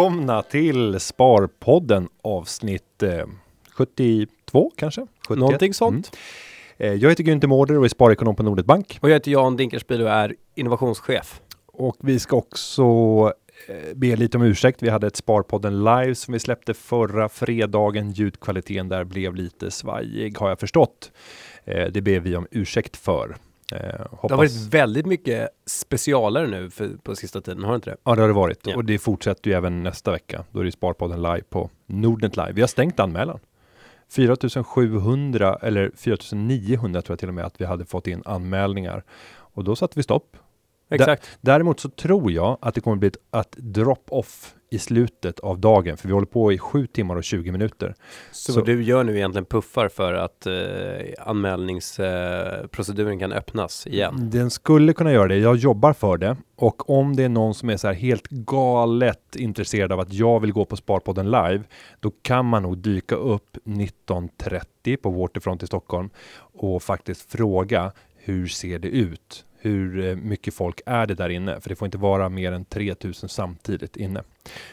[0.00, 3.26] Välkomna till Sparpodden avsnitt eh,
[3.72, 5.00] 72 kanske?
[5.28, 5.38] 71.
[5.38, 6.16] Någonting sånt.
[6.78, 8.98] Eh, Jag heter Günther Mårder och är sparekonom på Nordnet Bank.
[9.02, 11.40] Och jag heter Jan Dinkelspiel och är innovationschef.
[11.66, 12.82] Och vi ska också
[13.68, 14.82] eh, be lite om ursäkt.
[14.82, 18.10] Vi hade ett Sparpodden live som vi släppte förra fredagen.
[18.12, 21.12] Ljudkvaliteten där blev lite svajig har jag förstått.
[21.64, 23.36] Eh, Det ber vi om ursäkt för.
[23.72, 27.90] Eh, Det har varit väldigt mycket specialare nu för, på sista tiden, har det inte
[27.90, 27.96] det?
[28.04, 28.66] Ja, det har det varit.
[28.66, 28.76] Ja.
[28.76, 30.44] Och det fortsätter ju även nästa vecka.
[30.50, 32.52] Då är det Sparpodden live på Nordnet Live.
[32.52, 33.38] Vi har stängt anmälan.
[34.08, 39.04] 4700 eller 4900 tror jag till och med att vi hade fått in anmälningar.
[39.30, 40.36] Och då satte vi stopp.
[40.90, 41.38] Exakt.
[41.40, 45.96] Däremot så tror jag att det kommer bli ett att drop-off i slutet av dagen.
[45.96, 47.94] För vi håller på i 7 timmar och 20 minuter.
[48.32, 50.52] Så, så- du gör nu egentligen puffar för att eh,
[51.28, 54.30] anmälningsproceduren kan öppnas igen.
[54.30, 55.36] Den skulle kunna göra det.
[55.36, 56.36] Jag jobbar för det.
[56.56, 60.40] Och om det är någon som är så här helt galet intresserad av att jag
[60.40, 61.62] vill gå på Sparpodden live,
[62.00, 68.46] då kan man nog dyka upp 19.30 på Waterfront i Stockholm och faktiskt fråga hur
[68.46, 69.44] ser det ut?
[69.62, 71.60] Hur eh, mycket folk är det där inne?
[71.60, 74.22] För det får inte vara mer än 3000 samtidigt inne.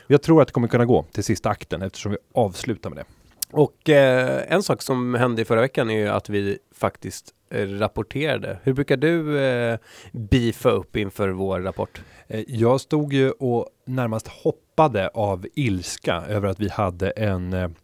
[0.07, 3.05] Jag tror att det kommer kunna gå till sista akten eftersom vi avslutar med det.
[3.51, 7.67] Och eh, en sak som hände i förra veckan är ju att vi faktiskt eh,
[7.67, 8.57] rapporterade.
[8.63, 9.77] Hur brukar du eh,
[10.11, 12.01] beefa upp inför vår rapport?
[12.27, 17.75] Eh, Jag stod ju och närmast hoppade av ilska över att vi hade en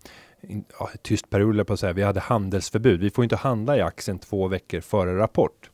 [0.80, 1.94] ja, tyst period, på att säga.
[1.94, 3.00] Vi hade handelsförbud.
[3.00, 5.70] Vi får inte handla i aktien två veckor före rapport.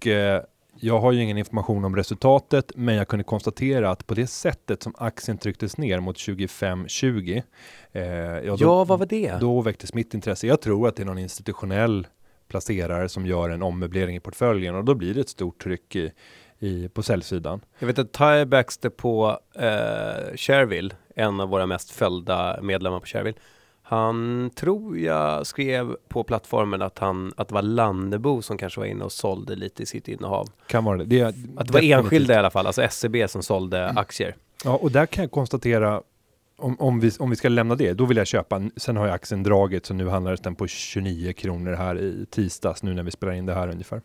[0.00, 0.42] Och eh,
[0.76, 4.82] jag har ju ingen information om resultatet, men jag kunde konstatera att på det sättet
[4.82, 7.42] som aktien trycktes ner mot 25-20.
[7.92, 9.36] Eh, ja, då, Ja, vad var det?
[9.40, 10.46] då väcktes mitt intresse.
[10.46, 12.06] Jag tror att det är någon institutionell
[12.48, 16.12] placerare som gör en ommöblering i portföljen och då blir det ett stort tryck i,
[16.58, 17.60] i, på säljsidan.
[17.78, 23.06] Jag vet att Ty Baxter på eh, Shareville, en av våra mest följda medlemmar på
[23.06, 23.38] Shareville,
[23.90, 28.86] han tror jag skrev på plattformen att, han, att det var Lannebo som kanske var
[28.86, 30.48] inne och sålde lite i sitt innehav.
[30.66, 31.04] Kan vara det.
[31.04, 34.36] det är Att det var enskilda i alla fall, alltså SCB som sålde aktier.
[34.64, 36.02] Ja, och där kan jag konstatera
[36.56, 38.62] om, om, vi, om vi ska lämna det, då vill jag köpa.
[38.76, 42.82] Sen har jag aktien dragit så nu handlades den på 29 kronor här i tisdags
[42.82, 44.02] nu när vi spelar in det här ungefär.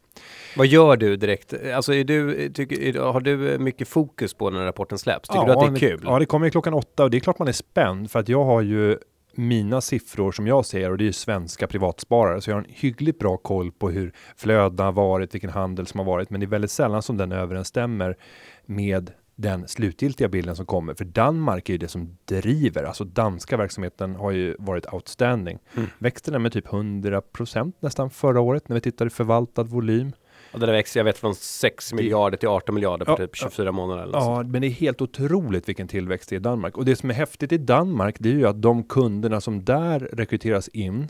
[0.58, 1.54] Vad gör du direkt?
[1.76, 5.30] Alltså är du, tycker, har du mycket fokus på när rapporten släpps?
[5.30, 6.02] Tycker du att det är kul?
[6.04, 8.30] Ja, det kommer ju klockan åtta och det är klart man är spänd för att
[8.30, 8.98] jag har ju
[9.38, 12.70] mina siffror som jag ser och det är ju svenska privatsparare så jag har en
[12.70, 16.46] hyggligt bra koll på hur flödena har varit, vilken handel som har varit, men det
[16.46, 18.18] är väldigt sällan som den överensstämmer
[18.66, 20.94] med den slutgiltiga bilden som kommer.
[20.94, 25.60] För Danmark är ju det som driver, alltså danska verksamheten har ju varit outstanding.
[25.76, 25.90] Mm.
[25.98, 30.12] Växte den med typ 100% nästan förra året när vi tittar i förvaltad volym.
[30.56, 33.36] Och där växer, jag vet, från 6 Det- miljarder till 18 miljarder på Ja, typ
[33.36, 34.18] 24 månader eller.
[34.18, 36.78] Ja, men det är helt otroligt vilken tillväxt det är i Danmark.
[36.78, 40.00] Och det som är häftigt i Danmark, det är ju att de kunderna som där
[40.14, 41.08] rekryteras in,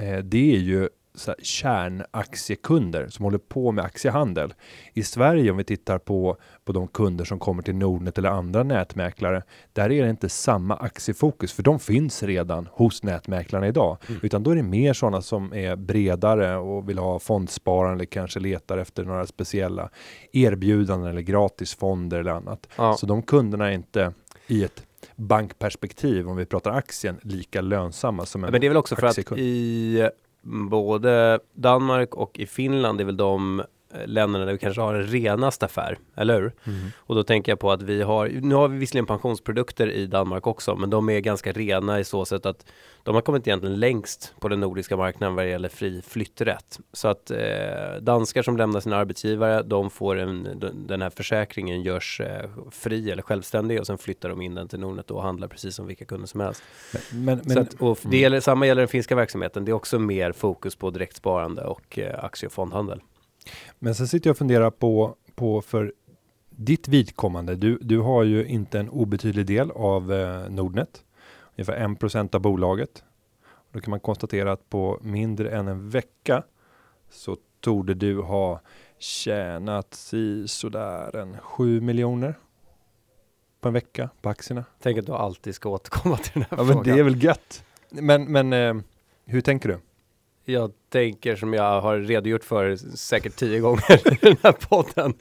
[0.00, 4.54] eh, det är ju så här, kärnaktiekunder som håller på med aktiehandel.
[4.94, 8.62] I Sverige, om vi tittar på, på de kunder som kommer till Nordnet eller andra
[8.62, 9.42] nätmäklare,
[9.72, 13.96] där är det inte samma aktiefokus, för de finns redan hos nätmäklarna idag.
[14.08, 14.20] Mm.
[14.22, 18.40] Utan då är det mer sådana som är bredare och vill ha fondsparande eller kanske
[18.40, 19.90] letar efter några speciella
[20.32, 22.68] erbjudanden eller gratisfonder eller annat.
[22.76, 22.96] Ja.
[22.96, 24.12] Så de kunderna är inte
[24.46, 24.82] i ett
[25.16, 29.06] bankperspektiv, om vi pratar aktien, lika lönsamma som en Men det är väl också för
[29.06, 29.40] att aktiekund.
[29.40, 30.08] i
[30.70, 33.62] både Danmark och i Finland är väl de
[34.04, 36.52] länderna där vi kanske har den renaste affär, eller hur?
[36.64, 36.78] Mm.
[36.96, 40.46] Och då tänker jag på att vi har, nu har vi visserligen pensionsprodukter i Danmark
[40.46, 42.64] också, men de är ganska rena i så sätt att
[43.02, 46.78] de har kommit egentligen längst på den nordiska marknaden vad det gäller fri flytträtt.
[46.92, 47.38] Så att eh,
[48.00, 50.48] danskar som lämnar sina arbetsgivare, de får en,
[50.88, 54.80] den här försäkringen görs eh, fri eller självständig och sen flyttar de in den till
[54.80, 56.62] Nordnet och handlar precis som vilka kunder som helst.
[57.12, 59.64] Men, men, att, och det gäller, samma gäller den finska verksamheten.
[59.64, 63.00] Det är också mer fokus på direktsparande och eh, aktie och fondhandel.
[63.78, 65.92] Men sen sitter jag och funderar på, på för
[66.50, 67.54] ditt vidkommande.
[67.56, 71.04] Du, du har ju inte en obetydlig del av eh, Nordnet.
[71.56, 73.04] Ungefär 1% av bolaget.
[73.72, 76.42] Då kan man konstatera att på mindre än en vecka
[77.10, 78.60] så torde du ha
[78.98, 82.34] tjänat si sådär en 7 miljoner
[83.60, 84.64] på en vecka på aktierna.
[84.82, 86.74] Tänk att du alltid ska återkomma till den här Ja, frågan.
[86.76, 87.64] men det är väl gött.
[87.90, 88.74] Men, men eh,
[89.24, 89.78] hur tänker du?
[90.50, 95.14] Jag tänker som jag har redogjort för säkert tio gånger i den här podden.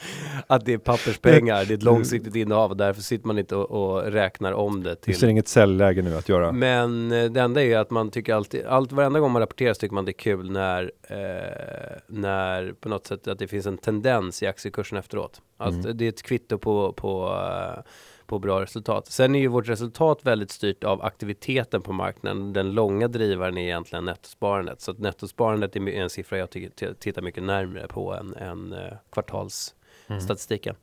[0.47, 3.71] Att det är papperspengar, det är ett långsiktigt innehav och därför sitter man inte och,
[3.95, 4.95] och räknar om det.
[4.95, 5.13] Till.
[5.13, 6.51] Det ser inget säljläge nu att göra.
[6.51, 9.79] Men eh, det enda är att man tycker alltid, allt varenda gång man rapporterar så
[9.79, 13.77] tycker man det är kul när, eh, när på något sätt att det finns en
[13.77, 15.41] tendens i aktiekursen efteråt.
[15.57, 15.97] Att Mm.
[15.97, 17.83] det är ett kvitto på, på eh,
[18.27, 19.07] på bra resultat.
[19.07, 22.53] Sen är ju vårt resultat väldigt styrt av aktiviteten på marknaden.
[22.53, 24.81] Den långa drivaren är egentligen nettosparandet.
[24.81, 28.79] Så att nettosparandet är en siffra jag tycker, tittar mycket närmare på än, än eh,
[29.11, 30.75] kvartalsstatistiken.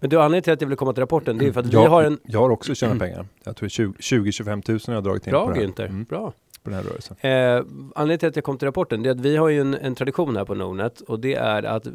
[0.00, 1.80] Men du, anledningen till att jag vill komma till rapporten, det är för att jag,
[1.82, 2.18] vi har en...
[2.24, 3.26] jag har också tjänat pengar.
[3.44, 5.66] Jag tror 20-25 000 har jag dragit in Bra på, det här.
[5.66, 6.32] Günther, Mm, bra.
[6.62, 7.16] på den här rörelsen.
[7.20, 7.64] Eh,
[7.94, 9.94] anledningen till att jag kom till rapporten det är att vi har ju en, en
[9.94, 11.86] tradition här på Nordnet och det är att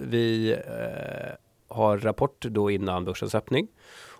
[0.00, 0.58] vi eh,
[1.68, 3.68] har rapport då innan börsens öppning.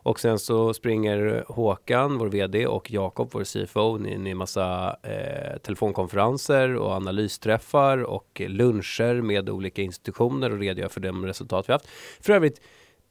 [0.02, 5.58] Och sen så springer Håkan, vår VD och Jakob, vår CFO, in i massa eh,
[5.62, 11.88] telefonkonferenser och analysträffar och luncher med olika institutioner och redogör för de resultat vi haft.
[12.20, 12.61] För övrigt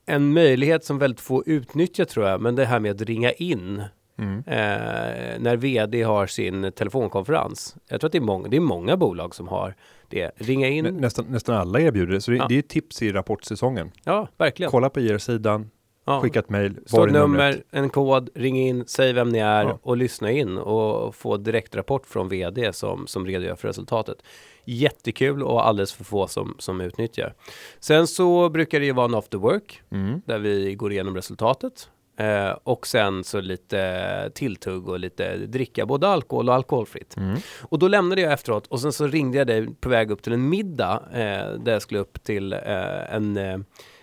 [0.05, 3.83] en möjlighet som väldigt få utnyttjar tror jag, men det här med att ringa in
[4.17, 4.37] Mm.
[4.37, 7.75] eh, när vd har sin telefonkonferens.
[7.87, 9.75] Jag tror att det är, många, det är många bolag som har
[10.09, 10.31] det.
[10.35, 10.83] Ringa in.
[10.85, 12.45] Nä, nästan, nästan alla erbjuder det, så det, Ja.
[12.49, 13.91] det är tips i rapportsäsongen.
[14.03, 14.71] ja, verkligen.
[14.71, 15.69] Kolla på IR-sidan,
[16.09, 16.21] Ja.
[16.21, 16.75] skicka ett mejl.
[16.85, 17.55] Stå var ett är numret?
[17.55, 19.79] nummer, en kod, ring in, säg vem ni är Ja.
[19.83, 24.17] och lyssna in och få direktrapport från vd som, som redogör för resultatet.
[24.65, 27.33] Jättekul och alldeles för få som, som utnyttjar.
[27.79, 30.21] Sen så brukar det ju vara en after work Mm.
[30.25, 31.89] där vi går igenom resultatet.
[32.17, 37.17] Eh, och sen så lite tilltugg och lite dricka, både alkohol och alkoholfritt.
[37.17, 37.37] Mm.
[37.61, 40.33] Och då lämnade jag efteråt och sen så ringde jag dig på väg upp till
[40.33, 43.59] en middag eh, där jag skulle upp till eh, en, eh,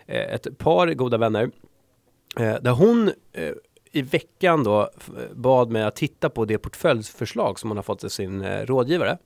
[0.07, 1.51] ett par goda vänner.
[2.41, 3.53] Eh, där hon eh,
[3.93, 4.91] i veckan då
[5.33, 9.19] bad mig att titta på det portföljförslag som hon har fått av sin eh, rådgivare.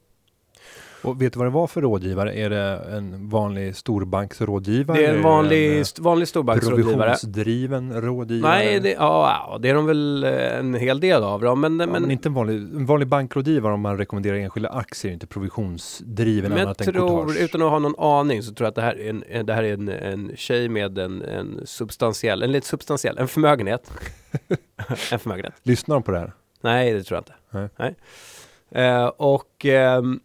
[1.02, 2.34] Och vet du vad det var för rådgivare?
[2.38, 4.98] Är det en vanlig storbanksrådgivare?
[4.98, 6.94] Det är en vanlig, en, st- vanlig eh, storbanksrådgivare.
[6.94, 8.52] Provisionsdriven rådgivare?
[8.52, 11.60] Nej, det, ja, det är de väl eh, en hel del av dem.
[11.60, 15.12] Men, Ja, men, men, inte en vanlig, en vanlig bankrådgivare om man rekommenderar enskilda aktier,
[15.12, 17.40] inte provisionsdriven Men annat än tror, courtage.
[17.44, 19.10] utan att ha någon aning, så tror jag att det här är
[19.40, 23.28] en, det här är en, en tjej med en, en substantiell, en lite substantiell, en
[23.28, 23.90] förmögenhet.
[25.12, 25.54] en förmögenhet.
[25.62, 26.32] Lyssnar de på det här?
[26.60, 27.16] Nej, det tror
[27.52, 27.70] jag inte.
[27.78, 27.94] Nej.
[28.84, 30.20] Eh, och ehm,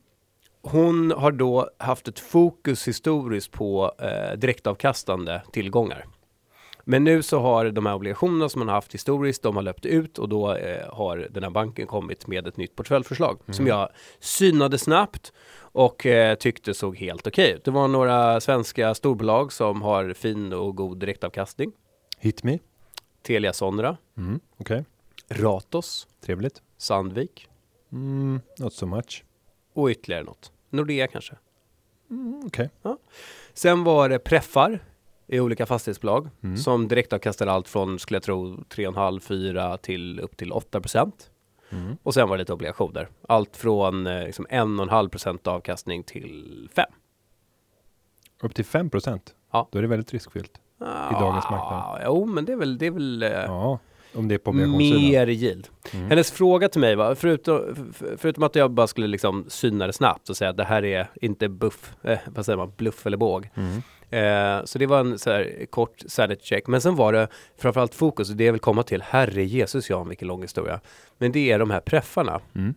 [0.71, 6.05] hon har då haft ett fokus historiskt på eh, direktavkastande tillgångar.
[6.87, 9.85] Men nu så har de här obligationerna som man har haft historiskt, de har löpt
[9.85, 13.89] ut och då eh, har den här banken kommit med ett nytt portföljförslag som jag
[14.19, 17.63] synade snabbt och eh, tyckte såg helt okej ut.
[17.63, 21.71] Det var några svenska storbolag som har fin och god direktavkastning.
[22.19, 22.59] Hit me?
[23.21, 24.85] Telia Sonera, Mm, Okej,
[25.29, 26.61] Ratos, trevligt.
[26.77, 27.47] Sandvik
[27.91, 29.23] Mm, not so much.
[29.73, 30.51] och ytterligare något.
[30.75, 31.35] Nordea kanske.
[32.09, 32.69] Mm, Okej.
[33.53, 34.79] Sen var det preffar
[35.27, 36.57] i olika fastighetsbolag Mm.
[36.57, 41.29] som direktavkastar allt från, skulle jag tro, 3,5-4 till upp till 8 procent.
[41.69, 41.97] Mm.
[42.03, 43.07] Och sen var det lite obligationer.
[43.27, 46.85] Allt från eh, liksom 1,5 procent avkastning till 5.
[48.41, 49.35] Upp till 5 procent?
[49.51, 49.67] Ja.
[49.71, 50.61] Då är det väldigt riskfyllt.
[50.81, 52.01] I dagens marknad.
[52.05, 53.79] Jo, men det är väl, det är väl eh, Ja,
[54.15, 55.67] om det är på mer yield.
[55.93, 56.09] Mm.
[56.09, 60.29] Hennes fråga till mig var, förutom, förutom att jag bara skulle liksom syna det snabbt
[60.29, 63.49] och säga att det här är inte buff, eh, vad säger man, bluff eller båg.
[63.55, 63.81] Mm.
[64.09, 66.67] Eh, så det var en så här kort sanity check.
[66.67, 67.27] Men sen var det
[67.57, 70.79] framförallt fokus, och det jag vill komma till, herre Jesus Jan, vilken lång historia.
[71.17, 72.39] Men det är de här preffarna.
[72.55, 72.73] Mm.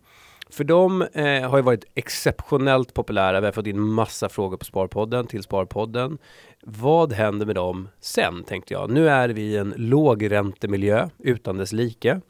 [0.51, 3.41] För de eh, har ju varit exceptionellt populära.
[3.41, 6.19] Vi har fått in massa frågor på Sparpodden, till Sparpodden.
[6.63, 8.91] Vad händer med dem sen, tänkte jag.
[8.91, 12.21] Nu är vi i en lågräntemiljö utan dess like.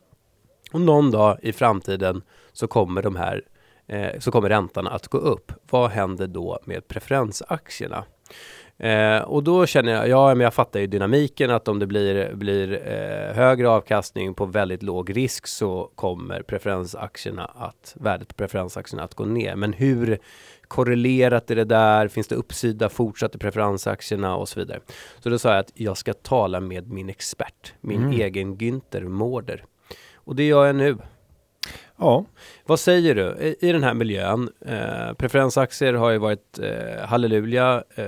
[0.72, 2.22] Och någon dag i framtiden
[2.52, 3.42] så kommer de här
[3.86, 5.52] eh, så kommer räntan att gå upp.
[5.70, 8.04] Vad händer då med preferensaktierna?
[8.80, 12.34] Eh, och då känner jag, ja men jag fattar ju dynamiken att om det blir,
[12.34, 19.04] blir eh, högre avkastning på väldigt låg risk så kommer preferensaktierna att, värdet på preferensaktierna
[19.04, 19.56] att gå ner.
[19.56, 20.18] Men hur
[20.68, 22.08] korrelerat är det där?
[22.08, 24.80] Finns det uppsida fortsatt i preferensaktierna och så vidare?
[25.20, 28.20] Så då sa jag att jag ska tala med min expert, min Mm.
[28.20, 29.64] egen Günther Mårder.
[30.14, 30.96] Och det gör jag nu.
[31.98, 32.24] Ja,
[32.66, 34.50] Vad säger du i, i den här miljön?
[34.66, 37.82] Eh, preferensaktier har ju varit eh, halleluja.
[37.94, 38.04] Eh,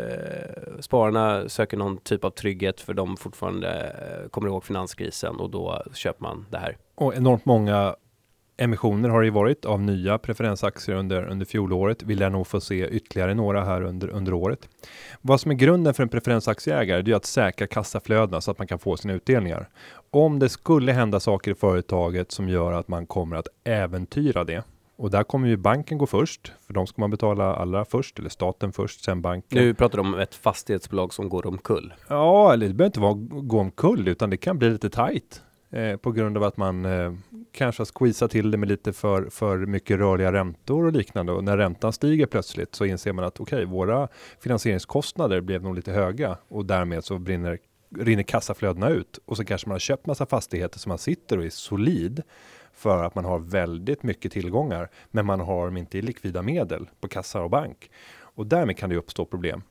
[0.81, 5.83] spararna söker någon typ av trygghet för de fortfarande eh, kommer ihåg finanskrisen och då
[5.95, 6.77] köper man det här.
[6.95, 7.95] och enormt många
[8.61, 12.03] emissioner har det ju varit av nya preferensaktier under, under fjolåret.
[12.03, 14.69] Vi lär nog få se ytterligare några här under, under året.
[15.21, 18.67] Vad som är grunden för en preferensaktieägare det är att säkra kassaflödena så att man
[18.67, 19.69] kan få sina utdelningar.
[20.11, 24.63] Om det skulle hända saker i företaget som gör att man kommer att äventyra det
[24.97, 28.29] Och där kommer ju banken gå först, för de ska man betala allra först, eller
[28.29, 29.59] staten först, sen banken.
[29.59, 31.95] Nu pratar du om ett fastighetsbolag som går omkull.
[32.09, 35.97] Ja, eller det behöver inte vara gå omkull, utan det kan bli lite tajt eh,
[35.97, 37.13] på grund av att man eh,
[37.53, 41.33] kanske har squeezat till det med lite för, för mycket rörliga räntor och liknande.
[41.33, 44.09] Och när räntan stiger plötsligt så inser man att okej, okay, våra
[44.41, 47.59] finansieringskostnader blev nog lite höga och därmed så brinner
[47.99, 51.45] rinner kassaflödena ut och så kanske man har köpt massa fastigheter som man sitter och
[51.45, 52.23] är solid
[52.73, 56.89] för att man har väldigt mycket tillgångar, men man har dem inte i likvida medel
[57.01, 59.63] på kassa och bank och därmed kan det uppstå problem.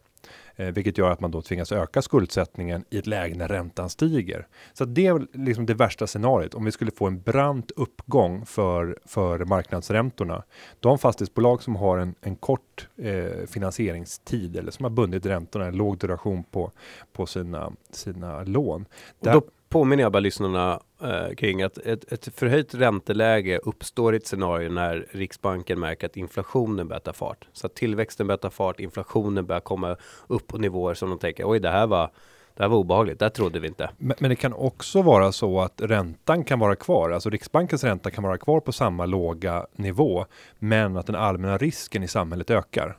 [0.60, 4.48] Eh, vilket gör att man då tvingas öka skuldsättningen i ett läge när räntan stiger.
[4.74, 6.54] Så det är liksom det värsta scenariot.
[6.54, 10.44] Om vi skulle få en brant uppgång för, för marknadsräntorna.
[10.80, 15.76] De fastighetsbolag som har en, en kort eh, finansieringstid eller som har bundit räntorna, en
[15.76, 16.72] låg duration på,
[17.14, 18.86] på sina, sina lån.
[19.20, 24.18] Där, då påminner jag bara lyssnarna eh, kring att ett, ett förhöjt ränteläge uppstår i
[24.18, 27.48] ett scenario när Riksbanken märker att inflationen börjar ta fart.
[27.54, 29.96] Så att tillväxten börjar ta fart, inflationen börjar komma
[30.28, 32.12] upp på nivåer som de tänker, oj det här var
[32.60, 33.90] det här var obehagligt, det trodde vi inte.
[33.98, 38.12] Men, men, det kan också vara så att räntan kan vara kvar, alltså Riksbankens ränta
[38.12, 40.26] kan vara kvar på samma låga nivå,
[40.60, 42.98] men att den allmänna risken i samhället ökar.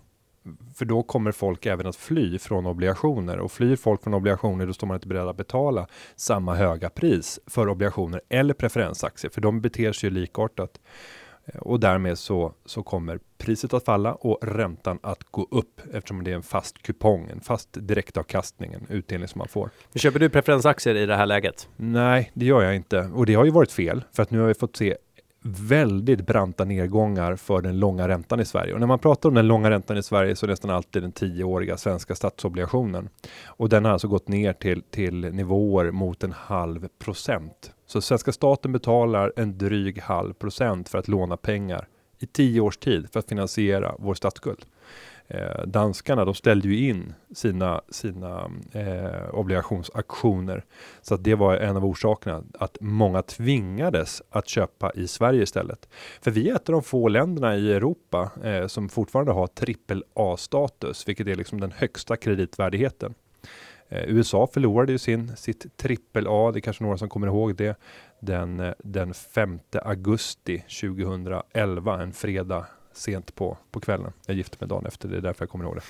[0.74, 4.72] För då kommer folk även att fly från obligationer och flyr folk från obligationer då
[4.72, 9.60] står man inte beredd att betala samma höga pris för obligationer eller preferensaktier för de
[9.60, 10.80] beter sig ju likartat.
[11.60, 16.30] Och därmed så, så kommer priset att falla och räntan att gå upp eftersom det
[16.30, 19.70] är en fast kupong, en fast direktavkastning, en utdelning som man får.
[19.94, 21.68] Köper du preferensaktier i det här läget?
[21.76, 24.46] Nej, det gör jag inte och det har ju varit fel för att nu har
[24.46, 24.96] vi fått se
[25.42, 28.74] väldigt branta nedgångar för den långa räntan i Sverige.
[28.74, 31.02] Och när man pratar om den långa räntan i Sverige så är det nästan alltid
[31.02, 33.08] den tioåriga svenska statsobligationen.
[33.46, 37.72] Och den har alltså gått ner till, till nivåer mot en halv procent.
[37.86, 42.76] Så svenska staten betalar en dryg halv procent för att låna pengar i tio års
[42.76, 44.64] tid för att finansiera vår statsskuld.
[45.30, 50.64] Eh, danskarna de ställde ju in sina, sina eh, obligationsaktioner.
[51.02, 55.88] Så att det var en av orsakerna att många tvingades att köpa i Sverige istället.
[56.20, 60.04] För vi är ett av de få länderna i Europa eh, som fortfarande har trippel
[60.14, 63.14] A-status, vilket är liksom den högsta kreditvärdigheten.
[63.88, 67.56] Eh, USA förlorade ju sin, sitt trippel A, det är kanske några som kommer ihåg
[67.56, 67.78] det,
[68.20, 74.12] den, eh, den 5 augusti 2011, en fredag sent på, på kvällen.
[74.26, 75.82] Jag gifte mig dagen efter, det är därför jag kommer ihåg det.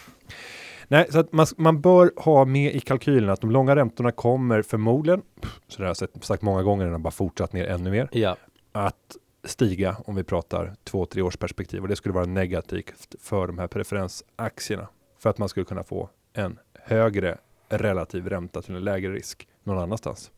[0.88, 4.62] Nej, så att man, man bör ha med i kalkylen att de långa räntorna kommer
[4.62, 5.22] förmodligen,
[5.68, 8.08] så det har jag sagt, sagt många gånger, den har bara fortsatt ner ännu mer,
[8.12, 8.36] ja.
[8.72, 13.46] att stiga om vi pratar två, tre års perspektiv och det skulle vara negativt för
[13.46, 14.88] de här preferensaktierna
[15.18, 17.38] för att man skulle kunna få en högre
[17.68, 20.30] relativ ränta till en lägre risk någon annanstans.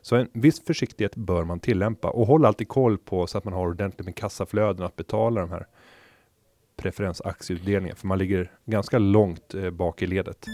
[0.00, 3.54] Så en viss försiktighet bör man tillämpa och håll alltid koll på så att man
[3.54, 5.66] har ordentligt med kassaflöden att betala de här
[6.76, 10.46] preferensaktieutdelningen, för man ligger ganska långt eh, bak i ledet.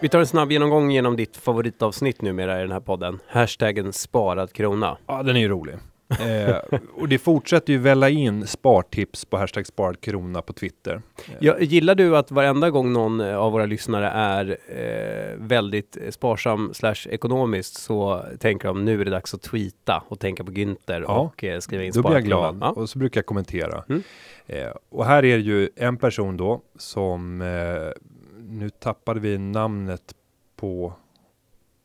[0.00, 3.18] Vi tar en snabb genomgång genom ditt favoritavsnitt numera i den här podden.
[3.28, 4.98] Hashtaggen sparad krona.
[5.06, 5.74] Ja, den är ju rolig.
[6.08, 11.02] Eh, och det fortsätter ju välla in spartips på hashtag sparad krona på Twitter.
[11.38, 16.74] Ja, gillar du att varenda gång någon eh, av våra lyssnare är eh, väldigt sparsam
[16.74, 21.04] slash ekonomiskt så tänker de nu är det dags att tweeta och tänka på Günther
[21.08, 22.70] ja, och eh, skriva in Då blir jag glad ja.
[22.70, 23.84] och så brukar jag kommentera.
[23.88, 24.02] Mm.
[24.46, 28.02] Eh, och här är det ju en person då som eh,
[28.48, 30.14] nu tappade vi namnet
[30.56, 30.92] på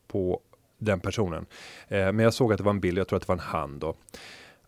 [0.08, 0.40] på
[0.82, 1.46] den personen.
[1.88, 3.40] Eh, men jag såg att det var en bild, jag tror att det var en
[3.40, 3.96] han då.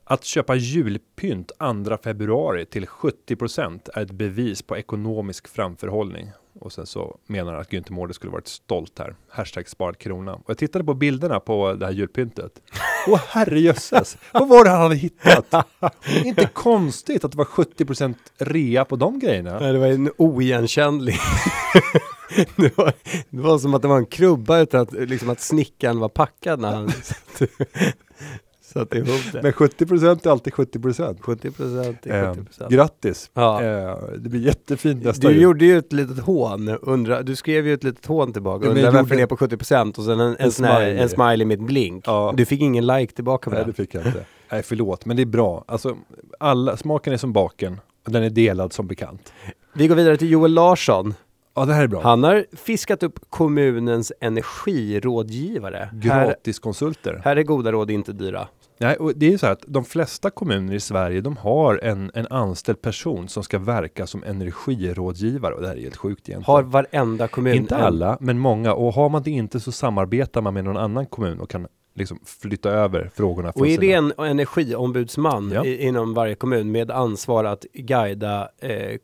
[0.05, 1.51] Att köpa julpynt
[1.87, 6.31] 2 februari till 70% är ett bevis på ekonomisk framförhållning.
[6.59, 9.15] Och sen så menar han att Günther Mårder skulle varit stolt här.
[9.29, 10.33] Hashtag sparad krona.
[10.33, 12.51] Och jag tittade på bilderna på det här julpyntet.
[13.07, 14.17] Åh herrejösses!
[14.31, 15.53] Vad var det han hade hittat?
[16.23, 19.59] Inte konstigt att det var 70% rea på de grejerna.
[19.59, 21.15] Nej, det var en oigenkännlig.
[22.55, 22.93] det, var,
[23.29, 26.59] det var som att det var en krubba utan att, liksom att snickaren var packad
[26.59, 26.91] när han
[28.61, 29.43] satte ihop det.
[29.43, 33.31] Men 70 är alltid 70% 70 är 70 eh, Grattis!
[33.33, 33.63] Ja.
[33.63, 37.73] Eh, det blir jättefint nästa Du gjorde ju ett litet hån, undra, du skrev ju
[37.73, 40.51] ett litet hån tillbaka, undrar varför det är på 70% och sen en, en, en,
[40.51, 40.97] smiley.
[40.97, 42.03] en smiley med ett blink.
[42.07, 42.33] Ja.
[42.37, 44.25] Du fick ingen like tillbaka på Nej, det fick jag inte.
[44.51, 45.63] Nej, förlåt, men det är bra.
[45.67, 45.97] Alltså,
[46.39, 49.33] alla, smaken är som baken och den är delad som bekant.
[49.73, 51.13] Vi går vidare till Joel Larsson.
[51.55, 52.01] Ja, det här är bra.
[52.01, 55.89] Han har fiskat upp kommunens energirådgivare.
[55.93, 57.13] Gratiskonsulter.
[57.13, 58.47] Här, här är goda råd inte dyra.
[58.77, 62.11] Nej, och det är så här att de flesta kommuner i Sverige, de har en,
[62.13, 66.55] en anställd person som ska verka som energirådgivare och det här är helt sjukt egentligen.
[66.55, 67.53] Har varenda kommun?
[67.53, 71.05] Inte alla, men många och har man det inte så samarbetar man med någon annan
[71.05, 73.51] kommun och kan liksom flytta över frågorna.
[73.55, 75.65] Och är sina- det en energiombudsman Ja.
[75.65, 78.97] i, inom varje kommun med ansvar att guida eh,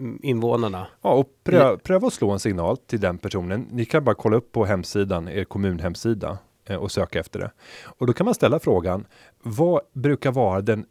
[0.00, 0.86] kommuninvånarna?
[1.02, 3.66] Ja, och pröva, pröva att slå en signal till den personen.
[3.70, 6.38] Ni kan bara kolla upp på hemsidan, er kommunhemsida
[6.68, 7.50] eh, och söka efter det.
[7.84, 9.06] Och då kan man ställa frågan,
[9.42, 10.86] vad brukar vara den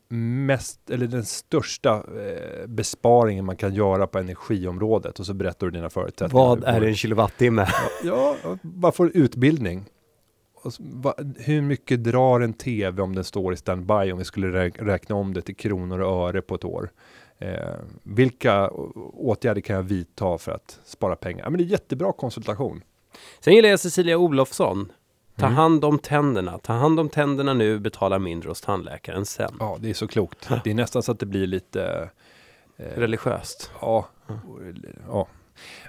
[0.45, 5.19] mest eller den största eh, besparingen man kan göra på energiområdet?
[5.19, 6.45] Och så berättar du dina förutsättningar.
[6.45, 7.67] Vad är en kilowattimme?
[8.03, 9.85] Ja, bara få utbildning.
[10.63, 14.47] Så, va, hur mycket drar en tv om den står i standby om vi skulle
[14.47, 16.89] rä- räkna om det till kronor och öre på ett år?
[17.39, 18.69] Eh, vilka
[19.13, 21.43] åtgärder kan jag vidta för att spara pengar?
[21.43, 22.83] Ja, men det är jättebra konsultation.
[23.39, 24.91] Sen gillar jag Cecilia Olofsson.
[25.37, 25.55] Ta Mm.
[25.57, 26.57] hand om tänderna.
[26.57, 29.55] Ta hand om tänderna nu, betala mindre hos tandläkaren sen.
[29.59, 30.49] Ja, det är så klokt.
[30.63, 32.09] Det är nästan så att det blir lite
[32.77, 33.71] eh, Religiöst.
[33.81, 34.05] Ja,
[35.07, 35.27] ja.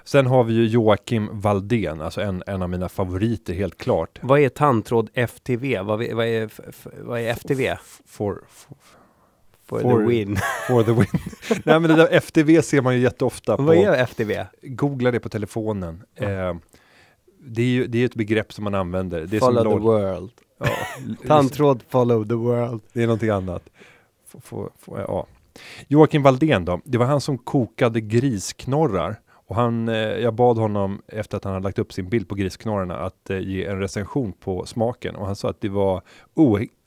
[0.03, 4.19] Sen har vi ju Joakim Valdén, alltså en, en av mina favoriter helt klart.
[4.21, 5.81] Vad är tandtråd FTV?
[5.81, 6.49] Vad, är- vad, är,
[7.03, 7.75] vad är FTV?
[8.05, 8.97] For, for, For,
[9.79, 10.37] For- the win.
[10.67, 11.05] for the win.
[11.65, 13.63] Nej men det där FTV ser man ju jätteofta på.
[13.63, 14.45] vad är FTV?
[14.61, 16.03] Googla det på telefonen.
[16.15, 16.53] Eh,
[17.43, 19.21] det är ju det är ett begrepp som man använder.
[19.25, 20.31] Det är Follow som the world.
[20.59, 20.67] Ja,
[21.27, 22.81] Tandtråd follow the world.
[22.93, 23.63] det är någonting annat.
[24.41, 25.27] Få- ja.
[25.87, 29.19] Joakim Valdén då, det var han som kokade grisknorrar.
[29.51, 32.35] Och han, eh, jag bad honom efter att han hade lagt upp sin bild på
[32.35, 35.15] grisknorrarna att eh, ge en recension på smaken.
[35.15, 36.01] Och han sa att det var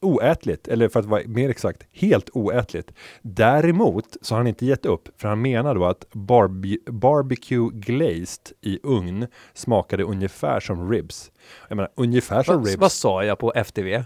[0.00, 2.92] oätligt, eller för att vara mer exakt, helt oätligt.
[3.23, 8.52] Däremot så har han inte gett upp, för han menar då att barbe- barbecue glazed
[8.61, 11.33] i ugn smakade ungefär som ribs.
[11.68, 12.80] Jag menar, ungefär som Vad, ribs.
[12.80, 14.04] vad sa jag på FTV?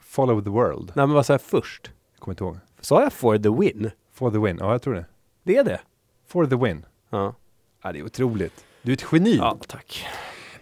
[0.00, 0.92] Follow the world.
[0.94, 1.90] Nej men vad sa jag först?
[2.12, 2.56] Jag kommer inte ihåg.
[2.80, 3.90] Sa jag for the win?
[4.12, 4.56] For the win.
[4.60, 5.06] Ja, jag tror det.
[5.42, 5.80] Det är det.
[6.26, 6.86] For the win.
[7.10, 7.34] Ja,
[7.84, 8.64] Ja, det är otroligt.
[8.82, 9.36] Du är ett geni.
[9.36, 10.06] ja tack.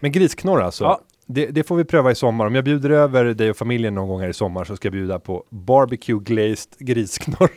[0.00, 0.84] Men grisknorr alltså.
[0.84, 1.00] Ja.
[1.26, 2.46] Det, det får vi pröva i sommar.
[2.46, 4.92] Om jag bjuder över dig och familjen någon gång här i sommar så ska jag
[4.92, 7.50] bjuda på barbecue glazed grisknorr.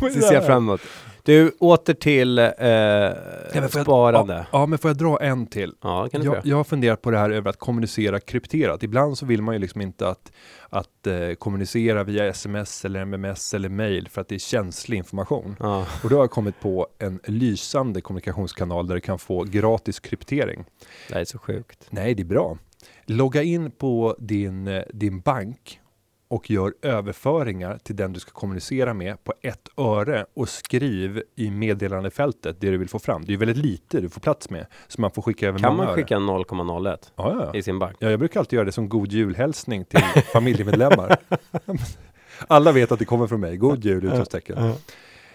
[0.00, 0.80] Det ser jag fram emot.
[1.24, 3.14] Du, åter till eh, men
[3.52, 4.34] får jag- sparande.
[4.34, 5.74] Ja, ja, men får jag dra en till?
[5.82, 8.82] Ja, kan du Jag, jag har funderat på det här över att kommunicera krypterat.
[8.82, 10.32] Ibland så vill man ju liksom inte att,
[10.68, 15.56] att eh, kommunicera via sms eller mms eller mail för att det är känslig information.
[15.60, 15.86] Ja.
[16.04, 20.64] Och då har jag kommit på en lysande kommunikationskanal där du kan få gratis kryptering.
[21.08, 21.86] Det är så sjukt.
[21.90, 22.58] Nej, det är bra.
[23.06, 25.79] Logga in på din, eh, din bank
[26.30, 31.50] och gör överföringar till den du ska kommunicera med på ett öre och skriv i
[31.50, 33.24] meddelandefältet det du vill få fram.
[33.24, 35.86] Det är väldigt lite du får plats med, så man får skicka över Kan man
[35.86, 35.94] öre.
[35.94, 37.58] skicka 0,01 Ja, ja, ja.
[37.58, 37.96] i sin bank?
[37.98, 40.00] ja, jag brukar alltid göra det som god julhälsning till
[40.32, 41.16] familjemedlemmar.
[42.48, 43.56] Alla vet att det kommer från mig.
[43.56, 44.04] God jul!
[44.04, 44.72] Utropstecken.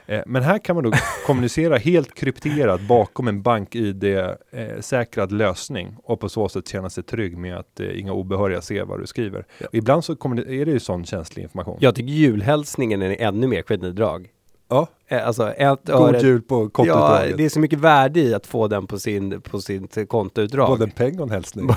[0.07, 0.91] Eh, Men här kan man då
[1.25, 7.57] kommunicera helt krypterat bakom en bank-id-säkrad lösning och på så sätt känna sig trygg med
[7.57, 9.45] att eh, inga obehöriga ser vad du skriver.
[9.57, 9.67] Ja.
[9.71, 11.77] Ibland så är det ju sån känslig information.
[11.79, 14.29] Jag tycker julhälsningen är ännu mer genidrag.
[14.69, 14.87] Ja.
[15.07, 17.37] Eh, Alltså ett God jul på Ja, kontoutdraget.
[17.37, 20.67] det är så mycket värde i att få den på, sin, på sitt kontoutdrag.
[20.69, 21.69] Både en peng och en hälsning.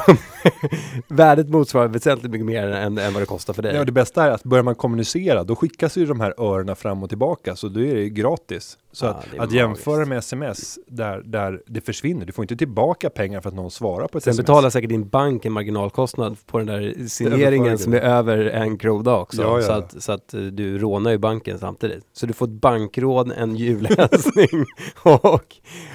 [1.09, 3.75] Värdet motsvarar väsentligt mycket mer än, än vad det kostar för dig.
[3.75, 7.03] Ja, det bästa är att börjar man kommunicera, då skickas ju de här örena fram
[7.03, 8.79] och tillbaka, så då är det gratis.
[8.93, 13.11] Så Ja, att, att jämföra med sms där, där det försvinner, du får inte tillbaka
[13.11, 14.47] pengar för att någon svarar på ett Sen sms.
[14.47, 19.17] betalar säkert din bank en marginalkostnad på den där signeringen som är över en krona
[19.17, 19.43] också.
[19.43, 19.67] Ja, ja.
[19.67, 22.05] Så, att, så att du rånar ju banken samtidigt.
[22.13, 24.65] Så du får ett bankrån, en julhälsning
[25.03, 25.43] och, och,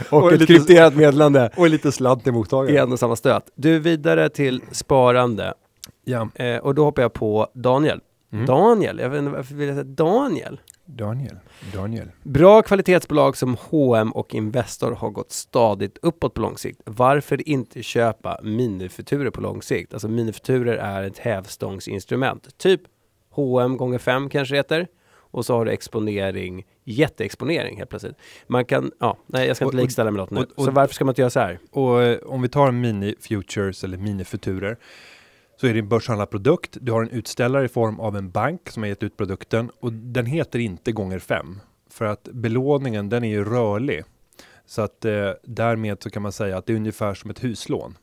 [0.09, 2.77] Och ett lite- krypterat meddelande Och lite slant i i mottagaren.
[2.87, 3.43] en och samma stöt.
[3.55, 5.53] Du, vidare till sparande.
[6.05, 6.29] Ja.
[6.35, 7.99] Eh, och då hoppar jag på Daniel.
[8.33, 8.45] Mm.
[8.45, 10.59] Daniel, jag vet inte varför vill jag säga Daniel?
[10.85, 11.37] Daniel.
[11.73, 12.07] Daniel.
[12.23, 16.81] Bra kvalitetsbolag som H&M och Investor har gått stadigt uppåt på lång sikt.
[16.85, 19.93] Varför inte köpa minifuturer på lång sikt?
[19.93, 22.57] Alltså minifuturer är ett hävstångsinstrument.
[22.57, 22.81] Typ
[23.31, 24.87] H&M gånger 5 kanske heter.
[25.31, 28.15] Och så har du exponering, jätteexponering helt plötsligt.
[28.47, 30.39] Man kan, ja, nej jag ska inte Och- likställa med något nu.
[30.39, 31.59] och- och- så varför ska man inte göra så här?
[31.71, 34.77] Och eh, om vi tar mini futures eller minifuturer
[35.61, 36.77] så är det en börshandlad produkt.
[36.81, 39.93] Du har en utställare i form av en bank som har gett ut produkten och
[39.93, 44.03] den heter inte gånger fem för att belåningen den är ju rörlig.
[44.65, 47.97] Så att eh, därmed så kan man säga att det är ungefär som ett huslån.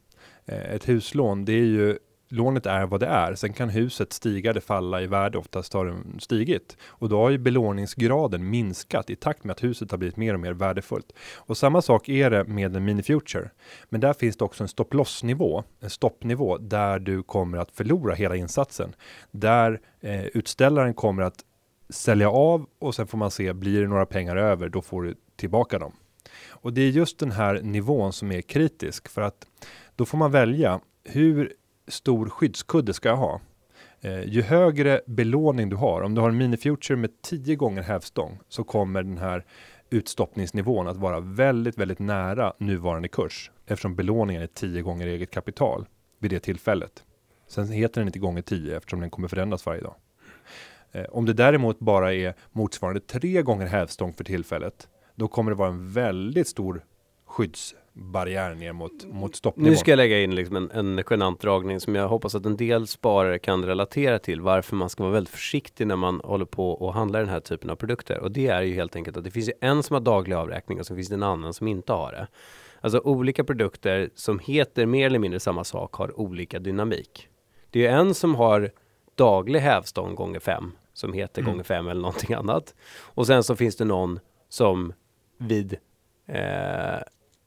[0.47, 1.99] Eh, ett huslån, det är ju
[2.31, 3.35] lånet är vad det är.
[3.35, 5.39] Sen kan huset stiga eller falla i värde.
[5.39, 9.91] Oftast har den stigit och då har ju belåningsgraden minskat i takt med att huset
[9.91, 11.13] har blivit mer och mer värdefullt.
[11.37, 13.51] Och samma sak är det med en mini future.
[13.89, 17.71] Men där finns det också en stopp loss nivå, en stoppnivå där du kommer att
[17.71, 18.95] förlora hela insatsen.
[19.31, 21.45] Där eh, utställaren kommer att
[21.89, 25.15] sälja av och sen får man se, blir det några pengar över, då får du
[25.37, 25.93] tillbaka dem.
[26.49, 29.47] Och det är just den här nivån som är kritisk för att
[29.97, 31.53] då får man välja hur
[31.91, 33.41] stor skyddskudde ska jag ha?
[34.01, 37.83] Eh, ju högre belåning du har, om du har en mini future med 10 gånger
[37.83, 39.45] hävstång så kommer den här
[39.91, 45.87] utstoppningsnivån att vara väldigt, väldigt nära nuvarande kurs eftersom belåningen är 10 gånger eget kapital
[46.19, 47.05] vid det tillfället.
[47.49, 49.95] Sen heter den inte gånger 10 eftersom den kommer förändras varje dag.
[50.93, 55.57] Eh, om det däremot bara är motsvarande tre gånger hävstång för tillfället, då kommer det
[55.57, 56.85] vara en väldigt stor
[57.27, 59.71] skydds skyddsbarriär ner mot, mot stoppnivån.
[59.71, 62.57] Nu ska jag lägga in liksom en, en genant dragning som jag hoppas att en
[62.57, 66.73] del sparare kan relatera till varför man ska vara väldigt försiktig när man håller på
[66.73, 68.19] och handlar den här typen av produkter.
[68.19, 70.81] Och det är ju helt enkelt att det finns ju en som har daglig avräkning
[70.81, 72.27] och så finns det en annan som inte har det.
[72.81, 77.29] Alltså olika produkter som heter mer eller mindre samma sak har olika dynamik.
[77.71, 78.71] Det är en som har
[79.15, 81.53] daglig hävstång gånger fem som heter Mm.
[81.53, 82.75] gånger fem eller någonting annat.
[83.01, 84.93] Och sen så finns det någon som
[85.39, 85.77] vid
[86.27, 86.99] eh,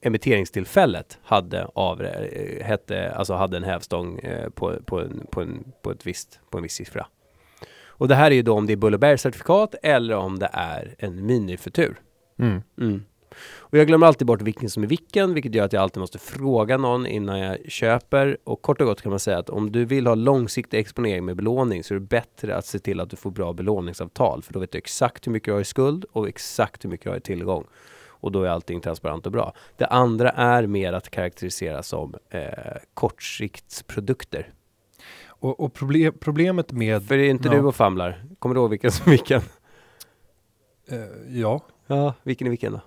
[0.03, 5.71] emitteringstillfället hade, av, eh, hette, alltså hade en hävstång eh, på, på, en, på, en,
[5.81, 7.07] på, ett visst, på en viss siffra.
[7.85, 10.49] Och det här är ju då om det är Bull och Bear-certifikat eller om det
[10.53, 12.01] är en minifutur.
[12.39, 12.61] Mm.
[12.79, 13.03] Mm.
[13.57, 16.19] Och jag glömmer alltid bort vilken som är vilken, vilket gör att jag alltid måste
[16.19, 18.37] fråga någon innan jag köper.
[18.43, 21.35] Och kort och gott kan man säga att om du vill ha långsiktig exponering med
[21.35, 24.43] belåning så är det bättre att se till att du får bra belåningsavtal.
[24.43, 27.03] För då vet du exakt hur mycket du har i skuld och exakt hur mycket
[27.03, 27.65] du har i tillgång.
[28.23, 29.53] Och då är allting transparent och bra.
[29.77, 32.49] Det andra är mer att karaktärisera som eh,
[32.93, 34.53] kortsiktsprodukter.
[35.25, 37.53] Och, och problem, problemet med, För det är inte Ja.
[37.53, 38.23] du och famlar.
[38.39, 39.41] Kommer du ihåg vilken som vilken?
[40.87, 40.99] eh,
[41.39, 42.81] ja, Ja, vilken är vilken då?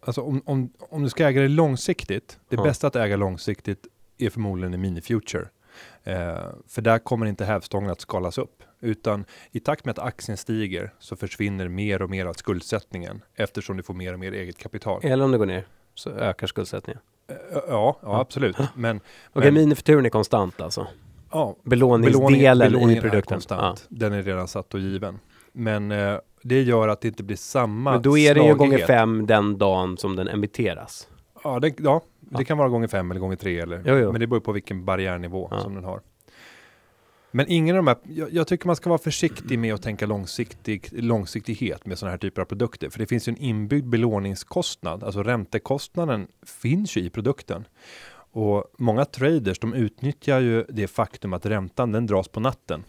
[0.00, 2.62] alltså om, om, om du ska äga det långsiktigt, det Ja.
[2.62, 3.86] bästa att äga långsiktigt
[4.18, 5.48] är förmodligen en mini future.
[6.04, 10.36] Eh, för där kommer inte hävstången att skalas upp, utan i takt med att aktien
[10.36, 14.58] stiger så försvinner mer och mer av skuldsättningen eftersom du får mer och mer eget
[14.58, 15.00] kapital.
[15.04, 17.00] Eller om det går ner så ökar skuldsättningen.
[17.68, 18.56] Ja, ja, absolut.
[18.74, 18.96] Men,
[19.32, 20.86] Okej, men minifuturen är konstant alltså.
[21.30, 23.34] ja, Belåningsdelen belåningen i är produkten.
[23.34, 23.86] konstant.
[23.88, 25.18] Den är redan satt och given.
[25.52, 28.78] Men eh, det gör att det inte blir samma Men då är det ju gånger
[28.78, 31.08] fem den dagen som den emitteras.
[31.44, 32.44] Ja, det, ja, det Ja.
[32.44, 33.60] kan vara gånger fem eller gånger tre.
[33.60, 34.12] Eller, Jo, jo.
[34.12, 35.60] Men det beror på vilken barriärnivå Ja.
[35.60, 36.00] som den har.
[37.36, 40.06] Men ingen av de här, jag, jag tycker man ska vara försiktig med att tänka
[40.06, 42.90] långsiktig, långsiktighet med sådana här typer av produkter.
[42.90, 46.26] För det finns ju en inbyggd belåningskostnad, alltså räntekostnaden
[46.62, 47.64] finns ju i produkten.
[48.32, 52.84] Och många traders de utnyttjar ju det faktum att räntan den dras på natten.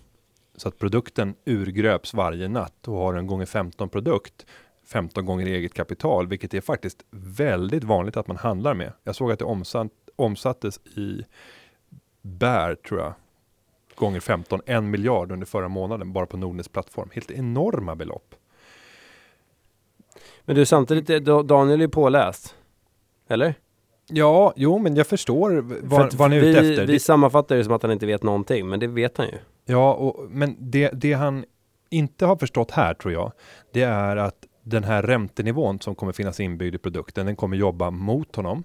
[0.55, 4.45] Så att produkten urgröps varje natt och har en gånger 15 produkt
[4.87, 8.93] 15 gånger eget kapital, vilket är faktiskt väldigt vanligt att man handlar med.
[9.03, 11.25] Jag såg att det omsatt, omsattes i
[12.21, 13.13] bär tror jag
[13.95, 17.09] gånger 15, en miljard under förra månaden bara på Nordnets plattform.
[17.13, 18.35] Helt enorma belopp.
[20.45, 22.55] Men du, samtidigt, är Da- Daniel är påläst.
[23.29, 23.53] Eller?
[24.07, 26.85] Ja, jo, men jag förstår För vad, att vad ni är vi, ute efter.
[26.85, 29.37] Vi Det- sammanfattar det som att han inte vet någonting, men det vet han ju.
[29.65, 31.45] Ja, och, men det, det han
[31.89, 33.31] inte har förstått här tror jag,
[33.71, 37.91] det är att den här räntenivån som kommer finnas inbyggd i produkten, den kommer jobba
[37.91, 38.63] mot honom.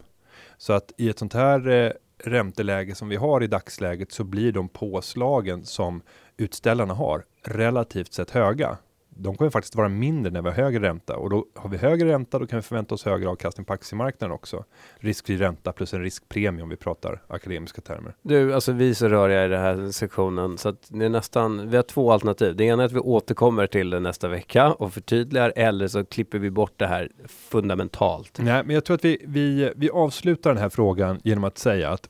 [0.57, 1.90] Så att i ett sånt här eh,
[2.24, 6.02] ränteläge som vi har i dagsläget så blir de påslagen som
[6.37, 8.78] utställarna har relativt sett höga.
[9.22, 12.09] De kommer faktiskt vara mindre när vi har högre ränta och då har vi högre
[12.09, 14.64] ränta då kan vi förvänta oss högre avkastning på aktiemarknaden också.
[14.98, 18.14] Riskfri ränta plus en riskpremie om vi pratar akademiska termer.
[18.22, 21.70] Du, alltså vi är så röriga i den här sektionen så att det är nästan,
[21.70, 22.56] vi har två alternativ.
[22.56, 26.38] Det ena är att vi återkommer till det nästa vecka och förtydligar eller så klipper
[26.38, 28.38] vi bort det här fundamentalt.
[28.38, 31.90] Nej, men jag tror att vi, vi, vi avslutar den här frågan genom att säga
[31.90, 32.09] att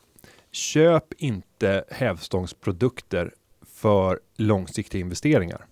[0.52, 3.34] köp inte hävstångsprodukter
[3.66, 5.66] för långsiktiga investeringar.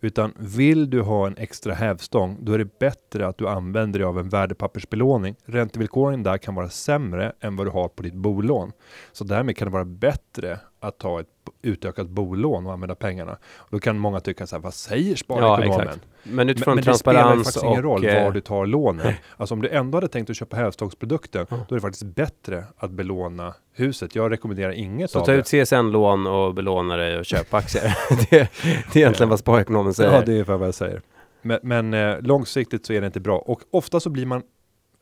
[0.00, 4.06] Utan vill du ha en extra hävstång, då är det bättre att du använder dig
[4.06, 5.36] av en värdepappersbelåning.
[5.44, 8.72] Räntevillkoren där kan vara sämre än vad du har på ditt bolån.
[9.12, 11.26] Så därmed kan det vara bättre att ta ett
[11.62, 13.32] utökat bolån och använda pengarna.
[13.56, 15.80] Och då kan många tycka så här, vad säger sparekonomen?
[15.80, 16.00] exakt.
[16.22, 17.70] Men utifrån men, men det spelar transparens faktiskt och...
[17.70, 19.16] ingen roll eh, var du tar lånet.
[19.36, 21.56] Alltså om du ändå hade tänkt att köpa hävstångsprodukten, Ja.
[21.68, 24.14] då är det faktiskt bättre att belåna huset.
[24.14, 25.38] Jag rekommenderar inget Så av ta det.
[25.38, 27.98] ut CSN-lån och belåna dig och köp aktier.
[28.30, 28.50] det,
[28.92, 30.12] det är egentligen vad sparekonomen säger.
[30.12, 31.02] Ja, det är ungefär vad jag säger.
[31.42, 33.38] Men, men eh, långsiktigt så är det inte bra.
[33.38, 34.42] Och ofta så blir man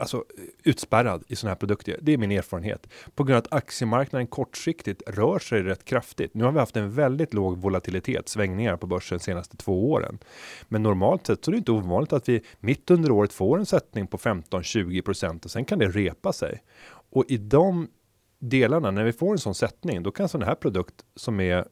[0.00, 0.24] alltså,
[0.64, 1.98] utspärrad i sådana här produkter.
[2.02, 2.86] Det är min erfarenhet.
[3.14, 6.34] På grund av att aktiemarknaden kortsiktigt rör sig rätt kraftigt.
[6.34, 10.18] Nu har vi haft en väldigt låg volatilitet, svängningar på börsen de senaste två åren.
[10.68, 13.66] Men normalt sett så är det inte ovanligt att vi mitt under året får en
[13.66, 16.62] sättning på 15-20 procent och sen kan det repa sig.
[17.10, 17.88] Och i de
[18.38, 21.64] delarna, när vi får en sån sättning, då kan sån här produkt som är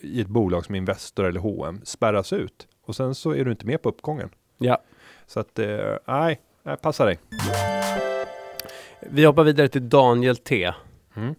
[0.00, 3.66] i ett bolag som Investor eller H&M spärras ut och sen så är du inte
[3.66, 4.30] med på uppgången.
[4.58, 4.82] Ja.
[5.26, 7.18] Så att eh, nej, nej, passa dig.
[9.10, 10.72] Vi hoppar vidare till Daniel T.
[11.16, 11.34] Mm.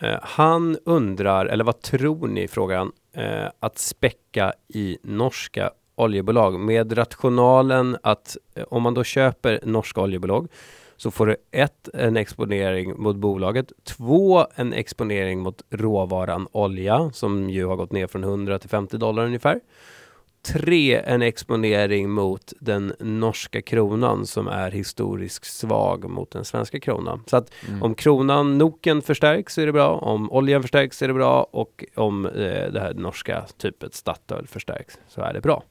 [0.00, 6.60] Eh, han undrar, eller vad tror ni, frågar han, eh, att späcka i norska oljebolag
[6.60, 10.48] med rationalen att eh, om man då köper norska oljebolag
[10.96, 17.50] så får du ett, en exponering mot bolaget, två, en exponering mot råvaran olja som
[17.50, 19.60] ju har gått ner från 100 till 50 dollar ungefär.
[20.46, 27.22] Tre, en exponering mot den norska kronan som är historiskt svag mot den svenska kronan.
[27.26, 27.82] Så att Mm.
[27.82, 31.42] om kronan, noken förstärks så är det bra, om oljan förstärks så är det bra
[31.42, 32.32] och om eh,
[32.72, 35.62] det här norska typet Statoil förstärks så är det bra.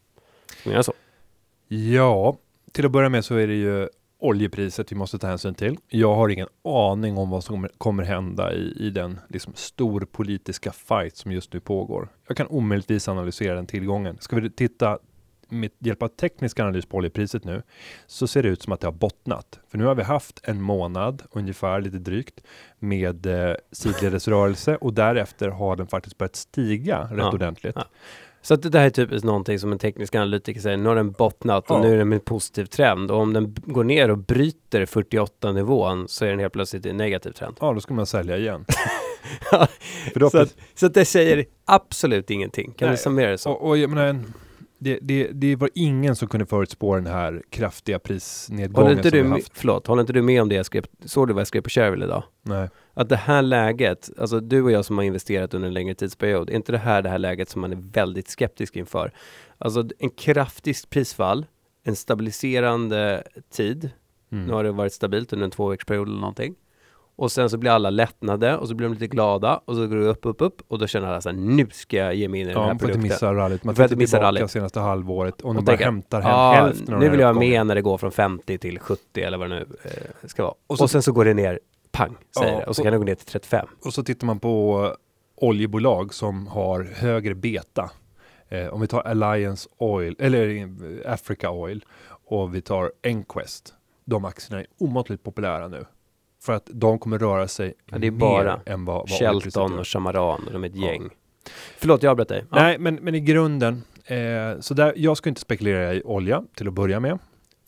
[0.66, 0.94] Göra så?
[1.68, 2.38] Ja,
[2.72, 3.90] till att börja med så är det ju
[4.24, 5.78] oljepriset vi måste ta hänsyn till.
[5.88, 11.18] Jag har ingen aning om vad som kommer- hända i, i den liksom, storpolitiska fight
[11.18, 12.08] som just nu pågår.
[12.28, 14.18] Jag kan omöjligtvis analysera den tillgången.
[14.20, 15.00] Ska vi titta
[15.50, 17.62] med hjälp av teknisk analys på oljepriset nu
[18.08, 19.60] så ser det ut som att det har bottnat.
[19.68, 22.42] För nu har vi haft en månad ungefär lite drygt
[22.80, 27.76] med eh, sidledesrörelse och därefter har den faktiskt börjat stiga rätt Ja, ordentligt.
[27.76, 27.86] ja.
[28.46, 31.12] Så att det här är typiskt någonting som en teknisk analytiker säger, nu har den
[31.12, 31.82] bottnat och Ja.
[31.82, 36.08] nu är den en positiv trend och om den går ner och bryter 48 nivån
[36.08, 37.58] så är den helt plötsligt i en negativ trend.
[37.62, 38.66] Ja, då ska man sälja igen.
[39.52, 39.68] Ja,
[40.30, 42.74] så, att, så att det säger absolut ingenting.
[42.78, 43.52] Kan Nej, du summera det så?
[43.52, 44.20] Och, och jag menar,
[44.84, 49.18] det, det, det var ingen som kunde förutspå den här kraftiga prisnedgången Håller inte, som
[49.18, 49.52] du vi haft.
[49.58, 50.86] förlåt, håller inte du med om det jag skrev?
[51.06, 52.24] Såg du vad jag skrev på Shareville idag?
[52.42, 52.70] Nej.
[52.94, 56.50] Att det här läget, alltså du och jag som har investerat under en längre tidsperiod,
[56.50, 59.12] är inte det här det här läget som man är väldigt skeptisk inför?
[59.58, 61.46] Alltså en kraftigt prisfall,
[61.84, 63.90] en stabiliserande tid,
[64.32, 64.46] Mm.
[64.46, 66.56] nu har det varit stabilt under en tvåveckorsperiod eller någonting.
[67.16, 69.96] Och sen så blir alla lättnade och så blir de lite glada och så går
[69.96, 72.40] det upp, upp, upp och då känner alla så här, nu ska jag ge mig
[72.42, 73.16] in i den Ja, här man får inte produkten.
[73.16, 73.64] missa rallyt.
[73.64, 74.52] Man får inte missa rallyt.
[74.52, 77.20] senaste halvåret och, Och de bara tänka, hämtar hem Ja, hälften av nu den vill
[77.20, 77.50] jag uppgången.
[77.50, 80.52] med när det går från 50 till 70 eller vad det nu eh, ska vara.
[80.52, 81.60] Och Och, så- sen så går det ner,
[81.92, 82.66] pang, säger Ja, det.
[82.66, 83.68] Och så och- kan det gå ner till 35.
[83.86, 84.90] Och så tittar man på
[85.36, 87.92] oljebolag som har högre beta.
[88.50, 90.48] Eh, om vi tar Alliance Oil, eller
[91.06, 91.86] eh, Africa Oil
[92.26, 93.74] och vi tar Enquest.
[94.06, 95.86] De aktierna är omåttligt populära nu.
[96.46, 99.80] För att de kommer röra sig Ja, det är mer bara än vad, vad Shelton
[99.80, 100.86] och Chamaran, de är ett Ja.
[100.88, 101.10] gäng.
[101.78, 102.46] Förlåt, jag avbröt dig.
[102.50, 102.56] Ja.
[102.56, 106.68] Nej, men, men i grunden, eh, så där, jag ska inte spekulera i olja till
[106.68, 107.20] att börja med.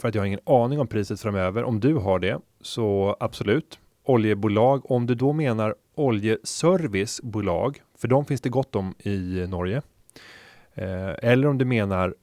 [0.02, 1.64] För att jag har ingen aning om priset framöver.
[1.64, 3.80] Om du har det, så absolut.
[4.04, 9.82] Oljebolag, om du då menar oljeservicebolag, för de finns det gott om i Norge.
[10.74, 12.16] Eh, eller om du menar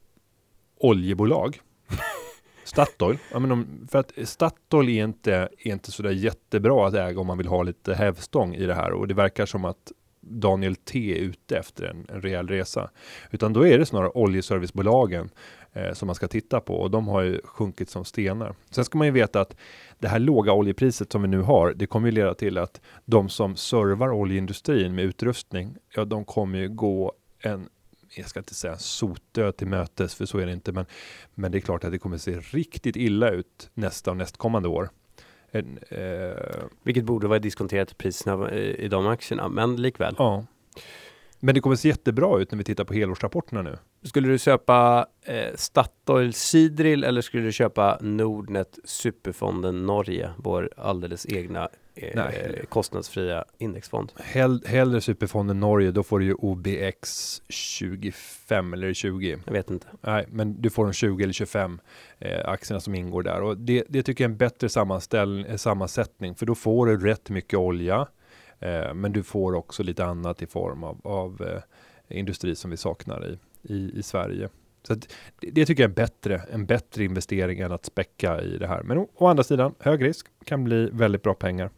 [0.79, 1.61] oljebolag.
[2.73, 7.21] Statoil, ja, men om, för att Statoil är inte, är inte sådär jättebra att äga
[7.21, 10.77] om man vill ha lite hävstång i det här och det verkar som att Daniel
[10.77, 12.91] T är ute efter en, en rejäl resa.
[13.31, 15.31] Utan då är det snarare oljeservicebolagen
[15.73, 18.55] eh, som man ska titta på och de har ju sjunkit som stenar.
[18.71, 19.57] Sen ska man ju veta att
[19.99, 23.29] det här låga oljepriset som vi nu har, det kommer ju leda till att de
[23.29, 27.69] som servar oljeindustrin med utrustning, ja de kommer ju gå en
[28.15, 30.87] jag ska inte säga sotdöd till mötes, för så är det inte, men,
[31.35, 34.91] men det är klart att det kommer se riktigt illa ut nästa och nästkommande år.
[35.51, 36.37] En, eh,
[36.83, 40.15] Vilket borde vara diskonterat priserna i, i de aktierna, men likväl.
[40.19, 40.47] ja.
[41.45, 43.79] Men det kommer se jättebra ut när vi tittar på helårsrapporterna nu.
[44.03, 51.27] Skulle du köpa eh, Statoil Sidril eller skulle du köpa Nordnet Superfonden Norge, vår alldeles
[51.27, 52.65] egna eh, Nej.
[52.69, 54.13] kostnadsfria indexfond?
[54.17, 59.39] Hell, hellre Superfonden Norge, då får du ju OBX 25 eller 20.
[59.47, 59.87] Jag vet inte.
[60.01, 61.81] Nej, men du får de 20 eller 25
[62.19, 65.57] eh, aktierna som ingår där och det, det tycker jag är en bättre sammanställ, eh,
[65.57, 68.07] sammansättning för då får du rätt mycket olja,
[68.59, 72.77] eh, men du får också lite annat i form av, av eh, industri som vi
[72.77, 73.39] saknar i,
[73.75, 74.49] i, i Sverige.
[74.83, 78.67] Så att det, tycker jag är bättre, en bättre investering än att späcka i det
[78.67, 78.83] här.
[78.83, 81.71] Men å, å andra sidan, hög risk kan bli väldigt bra pengar.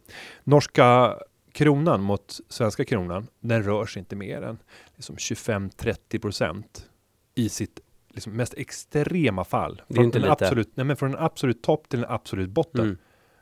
[0.43, 1.15] Norska
[1.51, 4.57] kronan mot svenska kronan, den rör sig inte mer än
[4.95, 6.89] liksom 25-30 procent
[7.35, 9.81] i sitt liksom mest extrema fall.
[9.87, 10.31] Det är Från inte en lite.
[10.31, 12.97] absolut, nej men från en absolut topp till en absolut botten Mm.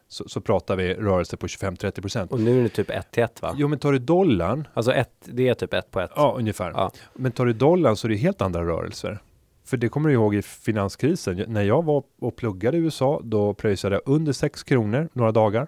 [0.08, 2.32] så, så pratar vi rörelse på 25-30 procent.
[2.32, 3.54] Och nu är det typ 1 till 1 va?
[3.58, 6.12] Jo men tar du dollarn, Alltså ett, det är typ 1 på 1.
[6.16, 6.72] ja ungefär.
[6.72, 6.92] Ja.
[7.14, 9.20] Men tar du dollarn så är det helt andra rörelser.
[9.66, 11.46] För det kommer du ihåg i finanskrisen.
[11.48, 15.68] När jag var och pluggade i USA, då pröjsade jag under 6 kronor några dagar.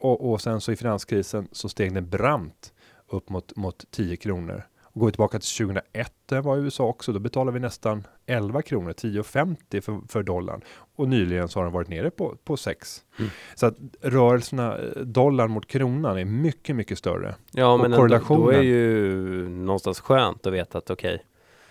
[0.00, 2.72] Och, och sen så i finanskrisen så steg den brant
[3.08, 4.62] upp mot, mot 10 kronor.
[4.82, 7.60] Och går vi tillbaka till 2001 där jag var i USA också, då betalade vi
[7.60, 10.60] nästan 11 kronor, 10,50 för, för dollarn.
[10.96, 13.02] Och nyligen så har den varit nere på, på 6.
[13.18, 13.30] Mm.
[13.54, 17.34] Så att rörelserna, eh, dollarn mot kronan är mycket, mycket större.
[17.52, 18.54] Ja, Och men ändå, då korrelationen.
[18.54, 21.24] är ju någonstans skönt att veta att okej,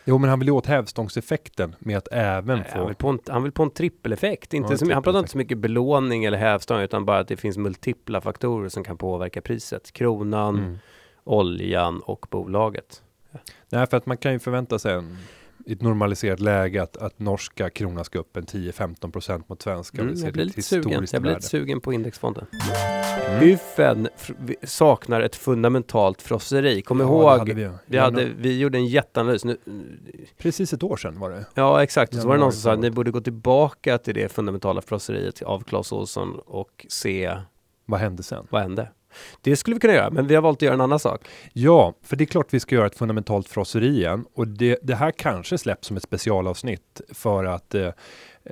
[0.10, 2.78] Jo, men han vill ju åt hävstångseffekten med att även Nej, få...
[2.78, 4.54] han, vill på en, han vill på en trippeleffekt.
[4.54, 7.38] Inte så, my- han pratar inte så mycket belåning eller hävstång utan bara att det
[7.38, 9.92] finns multipla faktorer som kan påverka priset.
[9.92, 10.78] Kronan, Mm.
[11.24, 13.02] oljan och bolaget.
[13.70, 15.18] Nej, för att man kan ju förvänta sig en,
[15.68, 20.02] i ett normaliserat läge att, att norska kronan ska upp en 10-15 procent mot svenska.
[20.02, 21.08] Mm, jag blir lite sugen.
[21.12, 22.46] Jag blir lite sugen på indexfonden.
[22.52, 23.40] Mm.
[23.40, 24.08] Hyffen
[24.64, 26.82] saknar ett fundamentalt frosseri.
[26.82, 29.46] Kom Ja, ihåg, hade vi, vi, hade vi gjorde en jätteanalys.
[29.46, 29.58] Nu,
[30.38, 31.46] Precis ett år sedan var det.
[31.54, 32.14] ja, exakt.
[32.16, 34.82] Och så var det någon som sa att ni borde gå tillbaka till det fundamentala
[34.82, 37.38] frosseriet av Clas Ohlson och se
[37.86, 38.48] Vad hände sen?
[38.50, 38.90] vad hände.
[39.42, 41.28] Det skulle vi kunna göra, men vi har valt att göra en annan sak.
[41.54, 44.96] Ja, för det är klart vi ska göra ett fundamentalt frosseri igen och det, det
[44.96, 47.90] här kanske släpps som ett specialavsnitt för att eh,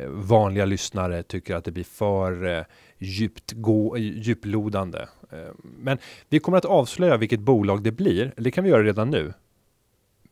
[0.08, 2.64] vanliga lyssnare tycker att det blir för eh,
[2.98, 5.08] djupt gå, djuplodande.
[5.32, 5.98] Eh, men
[6.30, 8.34] vi kommer att avslöja vilket bolag det blir.
[8.38, 9.34] Det kan vi göra redan nu.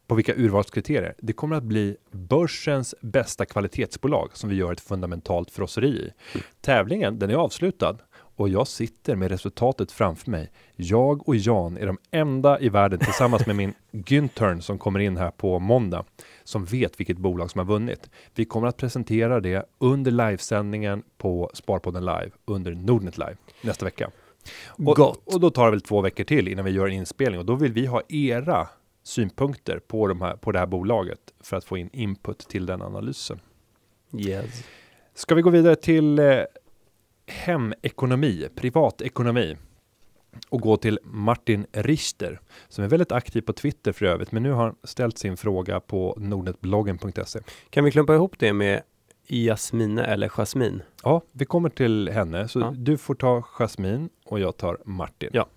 [0.08, 1.16] På vilka urvalskriterier.
[1.18, 6.12] Det kommer att bli börsens bästa kvalitetsbolag som vi gör ett fundamentalt frosseri i.
[6.62, 7.98] Tävlingen, den är avslutad
[8.36, 10.52] och jag sitter med resultatet framför mig.
[10.76, 15.18] Jag och Jan är de enda i världen tillsammans med min Güntern som kommer in
[15.18, 16.06] här på måndag
[16.44, 18.10] som vet vilket bolag som har vunnit.
[18.36, 24.12] Vi kommer att presentera det under livesändningen på Sparpodden Live under Nordnet Live nästa vecka.
[24.70, 27.46] Och, och då tar det väl två veckor till innan vi gör en inspelning och
[27.46, 28.68] då vill vi ha era
[29.04, 32.82] synpunkter på, de här, på det här bolaget för att få in input till den
[32.82, 33.40] analysen.
[34.18, 34.64] Yes.
[35.14, 36.42] Ska vi gå vidare till eh,
[37.28, 39.58] hemekonomi, privatekonomi
[40.50, 44.52] och gå till Martin Richter som är väldigt aktiv på Twitter för övrigt, men nu
[44.52, 47.40] har han ställt sin fråga på nordnetbloggen.se.
[47.70, 48.82] Kan vi klumpa ihop det med
[49.28, 50.82] Jasmine eller Jasmin?
[51.04, 52.74] Ja, vi kommer till henne, så Ja.
[52.78, 55.30] du får ta Jasmin och jag tar Martin.
[55.34, 55.48] Ja.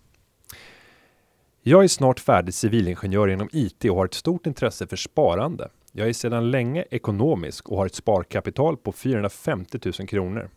[1.62, 5.68] Jag är snart färdig civilingenjör inom IT och har ett stort intresse för sparande.
[5.92, 10.50] Jag är sedan länge ekonomisk och har ett sparkapital på 450 000 kronor.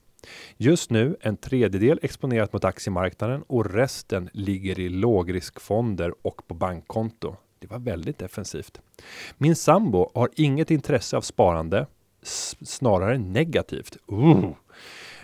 [0.57, 7.35] Just nu en tredjedel exponerat mot aktiemarknaden och resten ligger i lågriskfonder och på bankkonto.
[7.59, 8.81] Det var väldigt defensivt.
[9.37, 11.87] Min sambo har inget intresse av sparande,
[12.61, 13.97] snarare negativt.
[14.11, 14.51] Uh.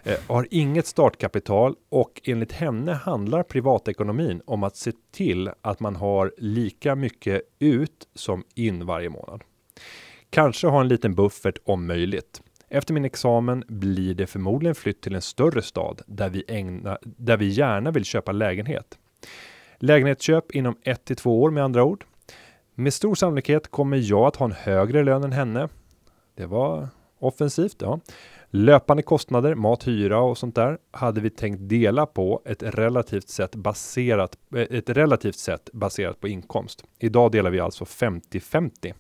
[0.03, 5.95] Eh, har inget startkapital och enligt henne handlar privatekonomin om att se till att man
[5.95, 9.41] har lika mycket ut som in varje månad.
[10.29, 12.41] Kanske ha en liten buffert om möjligt.
[12.69, 17.37] Efter min examen blir det förmodligen flytt till en större stad där vi, ägna, där
[17.37, 18.97] vi gärna vill köpa lägenhet.
[19.77, 22.05] Lägenhetsköp inom 1 till 2 år med andra ord.
[22.75, 25.69] Med stor sannolikhet kommer jag att ha en högre lön än henne.
[26.35, 26.87] Det var
[27.19, 27.99] offensivt, ja.
[28.49, 33.55] Löpande kostnader, mat, hyra och sånt där hade vi tänkt dela på ett relativt sätt
[33.55, 36.83] baserat, eh, ett relativt sätt baserat på inkomst.
[36.99, 38.93] Idag delar vi alltså 50-50.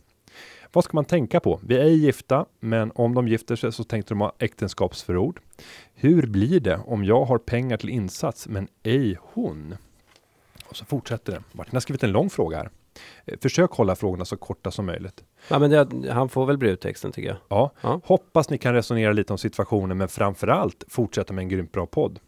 [0.73, 1.59] Vad ska man tänka på?
[1.63, 5.39] Vi är gifta, men om de gifter sig så tänkte de ha äktenskapsförord.
[5.93, 9.75] Hur blir det om jag har pengar till insats men ej hon?
[10.65, 11.41] Och så fortsätter det.
[11.51, 12.69] Martin har skrivit en lång fråga här.
[13.25, 15.23] Eh, Försök hålla frågorna så korta som möjligt.
[15.49, 17.37] Ja, men det, han får väl brudtexten tycker jag.
[17.49, 18.01] Ja, Ja.
[18.03, 22.19] hoppas ni kan resonera lite om situationen, men framförallt fortsätta med en grymt bra podd.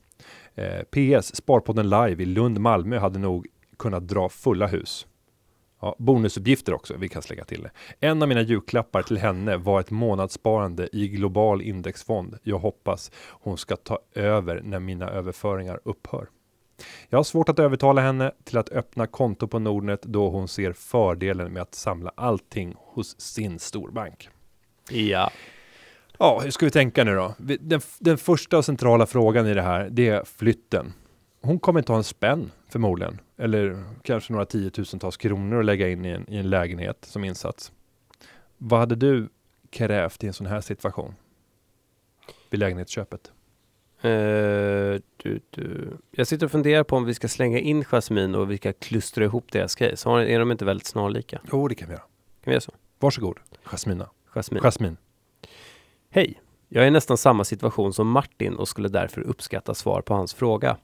[0.55, 3.47] Eh, PS, Sparpodden live i Lund, Malmö hade nog
[3.77, 5.07] kunnat dra fulla hus.
[5.79, 7.71] Ja, bonusuppgifter också, vi kan lägga till det.
[7.99, 12.37] En av mina julklappar till henne var ett månadssparande i global indexfond.
[12.43, 16.27] Jag hoppas hon ska ta över när mina överföringar upphör.
[17.09, 20.73] Jag har svårt att övertala henne till att öppna konto på Nordnet då hon ser
[20.73, 24.29] fördelen med att samla allting hos sin storbank.
[24.89, 25.31] Ja.
[26.19, 27.35] Ja, hur ska vi tänka nu då?
[27.37, 30.93] Den, den första och centrala frågan i det här, det är flytten.
[31.41, 36.05] Hon kommer inte ha en spänn förmodligen, eller kanske några tiotusentals kronor att lägga in
[36.05, 37.71] i en, i en lägenhet som insats.
[38.57, 39.29] Vad hade du
[39.69, 41.15] krävt i en sån här situation?
[42.49, 43.31] Vid lägenhetsköpet?
[44.01, 44.09] Eh,
[45.17, 45.97] du, du.
[46.11, 49.23] Jag sitter och funderar på om vi ska slänga in Jasmin och vi ska klustra
[49.23, 50.09] ihop deras case.
[50.09, 51.41] Har- Är de inte väldigt snarlika?
[51.51, 52.01] Jo, det kan vi göra.
[52.03, 52.09] Kan
[52.43, 52.71] vi göra så?
[52.99, 54.09] Varsågod, Jasmina.
[54.35, 54.61] Jasmin.
[54.63, 54.97] Jasmin.
[56.09, 56.41] Hej!
[56.69, 60.33] Jag är i nästan samma situation som Martin och skulle därför uppskatta svar på hans
[60.33, 60.77] fråga.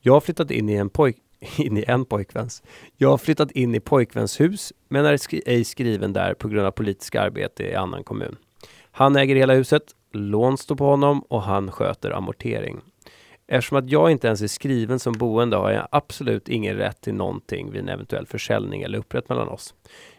[0.00, 1.16] Jag har flyttat in i en pojk
[1.58, 2.62] in i en pojkväns.
[2.96, 6.66] Jag har flyttat in i pojkväns hus men är skri- ej skriven där på grund
[6.66, 8.36] av politiska arbete i annan kommun.
[8.90, 9.82] Han äger hela huset,
[10.12, 12.80] lån står på honom och han sköter amortering.
[13.46, 17.14] Eftersom att jag inte ens är skriven som boende har jag absolut ingen rätt till
[17.14, 19.74] någonting vid en eventuell försäljning eller upprätt mellan oss.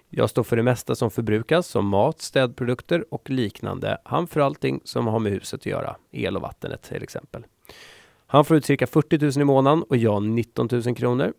[0.09, 3.97] Jag står för det mesta som förbrukas, som mat, städprodukter och liknande.
[4.03, 7.43] Han för allting som har med huset att göra, el och vattnet till exempel.
[8.33, 11.33] Han får ut cirka 40 000 i månaden och jag 19 000 kronor.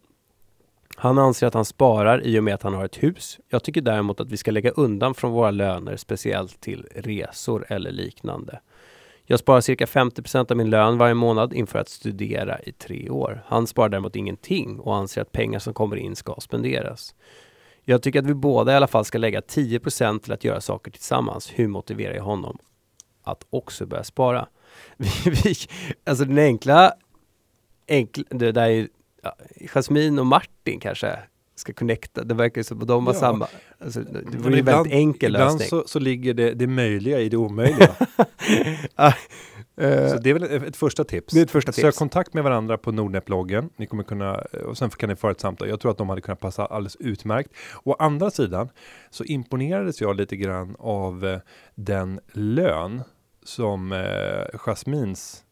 [0.97, 3.39] Han anser att han sparar i och med att han har ett hus.
[3.49, 7.91] Jag tycker däremot att vi ska lägga undan från våra löner, speciellt till resor eller
[7.91, 8.61] liknande.
[9.25, 13.43] Jag sparar cirka 50% av min lön varje månad inför att studera i tre år.
[13.47, 17.15] Han sparar däremot ingenting och anser att pengar som kommer in ska spenderas.
[17.83, 20.91] Jag tycker att vi båda i alla fall ska lägga 10% till att göra saker
[20.91, 21.51] tillsammans.
[21.55, 22.59] Hur motiverar jag honom
[23.23, 24.49] att också börja spara?
[24.97, 25.55] Vi, vi,
[26.05, 26.93] alltså den enkla,
[27.89, 28.89] enkla det där är ju,
[29.23, 29.37] ja,
[29.75, 31.19] Jasmine och Martin kanske
[31.57, 32.25] ska connecta.
[32.25, 33.21] Det verkar som att de har Ja.
[33.21, 33.47] samma.
[33.79, 35.69] Alltså, det vore ju en väldigt enkel ibland lösning.
[35.69, 37.95] så, så ligger det, det möjliga i det omöjliga.
[39.77, 41.35] Eh, så det är väl ett, ett första tips.
[41.35, 41.99] det är ett första Sök tips.
[41.99, 43.71] kontakt med varandra på Nordnet-bloggen.
[43.77, 44.35] Ni kommer kunna,
[44.67, 45.69] och sen kan ni föra ett samtal.
[45.69, 47.51] Jag tror att de hade kunnat passa alldeles utmärkt.
[47.85, 48.69] Å andra sidan
[49.11, 51.39] så imponerades jag lite grann av eh,
[51.75, 53.03] den lön
[53.45, 55.45] som eh, Jasmins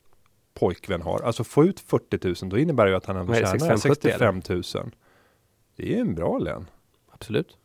[0.55, 1.20] pojkvän har.
[1.22, 4.43] Alltså få ut 40 000, då innebär det ju att han det, tjänar 65 65
[4.49, 4.62] 000.
[5.76, 6.66] Det är ju en bra lön.
[7.12, 7.57] Absolut.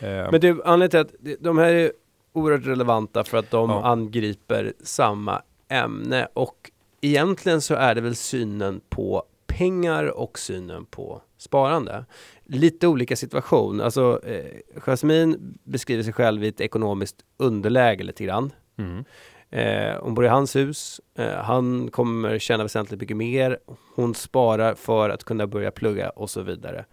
[0.00, 1.92] Eh, Men det, anledningen till att de här är
[2.32, 3.84] oerhört relevanta för att de Ja.
[3.84, 11.22] angriper samma ämne och egentligen så är det väl synen på pengar och synen på
[11.38, 12.04] sparande.
[12.44, 13.80] Lite olika situation.
[13.80, 14.44] Alltså, eh,
[14.86, 18.52] Jasmine beskriver sig själv i ett ekonomiskt underläge lite grann.
[18.78, 19.04] mm.
[19.50, 21.00] Eh, hon bor i hans hus.
[21.14, 23.58] Eh, han kommer tjäna väsentligt mycket mer.
[23.94, 26.84] Hon sparar för att kunna börja plugga och så vidare.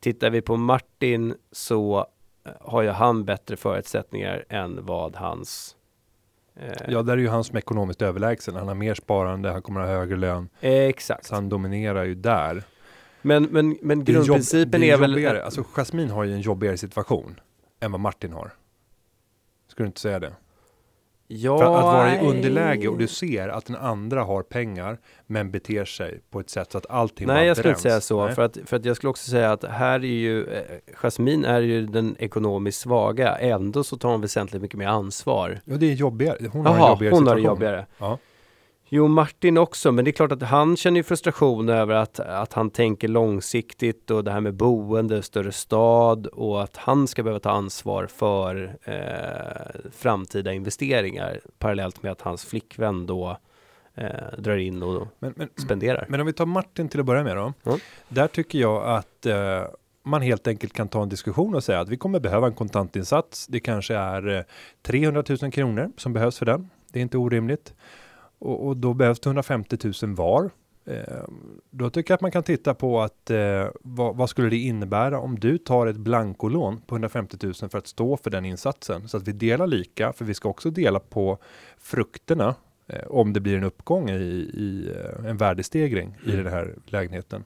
[0.00, 2.06] Tittar vi på Martin så
[2.44, 5.76] eh, har ju han bättre förutsättningar än vad hans
[6.56, 8.54] eh, Ja, där är ju han som är ekonomiskt överlägsen.
[8.54, 10.48] Han har mer sparande, han kommer ha högre lön.
[10.60, 11.26] exakt.
[11.26, 12.62] Så han dominerar ju där.
[13.22, 15.26] Men, men, men Det är jobb- grundprincipen det är, väl...
[15.26, 17.40] Alltså Jasmine har ju en jobbigare situation
[17.80, 18.50] än vad Martin har.
[19.68, 20.32] Skulle du inte säga det?
[21.30, 25.50] Ja, För att vara i underläge och du ser att den andra har pengar men
[25.50, 28.24] beter sig på ett sätt så att allting Nej, jag skulle inte säga så.
[28.24, 28.34] Nej.
[28.34, 30.62] För att, för att jag skulle också säga att här är ju, eh,
[30.94, 33.36] Jasmine är ju den ekonomiskt svaga.
[33.36, 35.60] Ändå så tar hon väsentligt mycket mer ansvar.
[35.64, 36.36] Ja, det är jobbigare.
[36.52, 37.44] Hon har en jobbigare hon har det situation.
[37.44, 37.86] jobbigare.
[37.98, 38.18] Ja.
[38.90, 42.52] Jo, Martin också, men det är klart att han känner ju frustration över att, att
[42.52, 47.40] han tänker långsiktigt och det här med boende, större stad och att han ska behöva
[47.40, 53.38] ta ansvar för eh, framtida investeringar parallellt med att hans flickvän då
[53.94, 56.06] eh, drar in och Men, men, spenderar.
[56.08, 57.52] men om vi tar Martin till att börja med då.
[57.62, 57.78] Ja.
[58.08, 59.62] Där tycker jag att eh,
[60.02, 63.46] man helt enkelt kan ta en diskussion och säga att vi kommer behöva en kontantinsats.
[63.46, 64.42] Det kanske är eh,
[64.82, 66.70] 300 000 kronor som behövs för den.
[66.92, 67.74] Det är inte orimligt.
[68.38, 70.50] Och, och då behövs det 150 000 var.
[70.84, 71.24] Eh,
[71.70, 75.20] då tycker jag att man kan titta på att eh, vad, vad skulle det innebära
[75.20, 79.16] om du tar ett blankolån på 150 000 för att stå för den insatsen så
[79.16, 81.38] att vi delar lika för vi ska också dela på
[81.78, 82.54] frukterna
[82.86, 84.14] eh, om det blir en uppgång i,
[84.54, 86.44] i eh, en värdestegring i Mm.
[86.44, 87.44] den här lägenheten.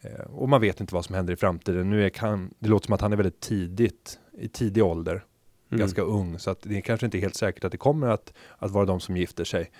[0.00, 1.90] Eh, och man vet inte vad som händer i framtiden.
[1.90, 5.24] Nu är kan, det låter som att han är väldigt tidigt i tidig ålder,
[5.70, 5.80] Mm.
[5.80, 8.70] ganska ung, så att det är kanske inte helt säkert att det kommer att, att
[8.70, 9.70] vara de som gifter sig.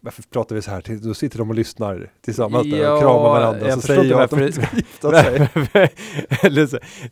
[0.00, 0.98] Varför pratar vi så här?
[1.02, 3.68] Då sitter de och lyssnar tillsammans där Ja, och kramar varandra.
[3.68, 5.36] jag så säger inte jag att de ska gifta sig.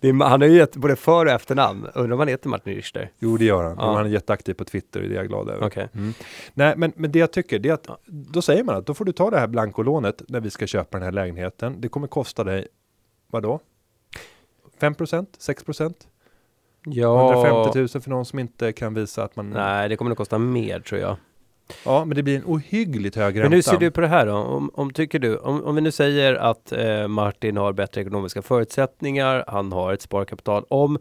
[0.00, 1.86] Är, han har ju gett både för och efternamn.
[1.94, 3.10] Undrar om han heter Martin Richter?
[3.18, 3.76] Jo, det gör han.
[3.78, 3.96] Ja.
[3.96, 5.66] Han är jätteaktiv på Twitter, det är jag glad över.
[5.66, 5.88] Okej.
[5.94, 6.12] Mm.
[6.54, 9.04] Nej, men, men det jag tycker, det är att då säger man att då får
[9.04, 11.80] du ta det här blankolånet när vi ska köpa den här lägenheten.
[11.80, 12.66] Det kommer kosta dig,
[13.30, 13.60] vad då?
[14.80, 15.94] 5% 6%
[16.84, 17.32] Ja.
[17.32, 19.50] 150 000 för någon som inte kan visa att man...
[19.50, 21.16] Nej, det kommer nog kosta mer tror jag.
[21.84, 23.48] Ja, men det blir en ohyggligt hög ränta.
[23.48, 24.34] Men hur ser du på det här då?
[24.34, 28.42] Om, om, tycker du, om, om vi nu säger att eh, Martin har bättre ekonomiska
[28.42, 30.64] förutsättningar, han har ett sparkapital.
[30.68, 30.98] Om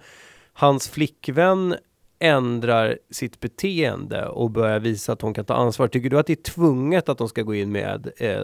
[0.53, 1.75] hans flickvän
[2.19, 6.33] ändrar sitt beteende och börjar visa att hon kan ta ansvar, tycker du att det
[6.33, 8.39] är tvunget att de ska gå in med eh,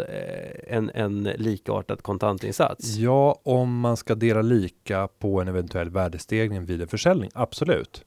[0.67, 2.95] en, en likartad kontantinsats?
[2.95, 8.05] Ja, om man ska dela lika på en eventuell värdestegring vid en försäljning, absolut.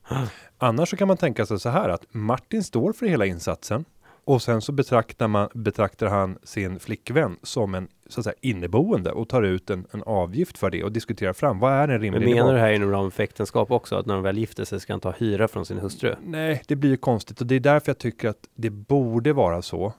[0.58, 3.84] Annars så kan man tänka sig så här att Martin står för hela insatsen
[4.28, 9.12] och sen så betraktar, man, betraktar han sin flickvän som en så att säga, inneboende
[9.12, 12.00] och tar ut en, en avgift för det och diskuterar fram vad är en Men
[12.00, 12.52] rimlig menar nivå?
[12.52, 15.00] du här inom ramen för äktenskap också, att när de väl gifter sig ska han
[15.00, 16.14] ta hyra från sin hustru?
[16.24, 19.62] Nej, det blir ju konstigt och det är därför jag tycker att det borde vara
[19.62, 19.92] så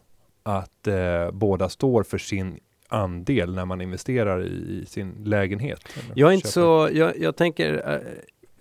[0.44, 5.80] att eh, båda står för sin andel när man investerar i, i sin lägenhet.
[6.14, 8.00] Jag är inte så, jag, jag tänker eh,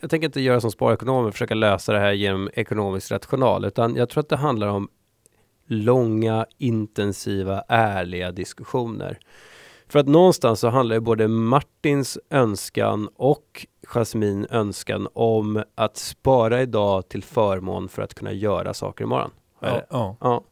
[0.00, 3.96] jag tänker inte göra som sparekonom och försöka lösa det här genom ekonomisk rational, utan
[3.96, 4.88] jag tror att det handlar om
[5.68, 9.18] långa, intensiva, ärliga diskussioner.
[9.88, 16.62] För att någonstans så handlar ju både Martins önskan och Jasmin önskan om att spara
[16.62, 19.30] idag till förmån för att kunna göra saker imorgon.
[19.60, 20.16] Ja, ja.
[20.20, 20.44] Ja.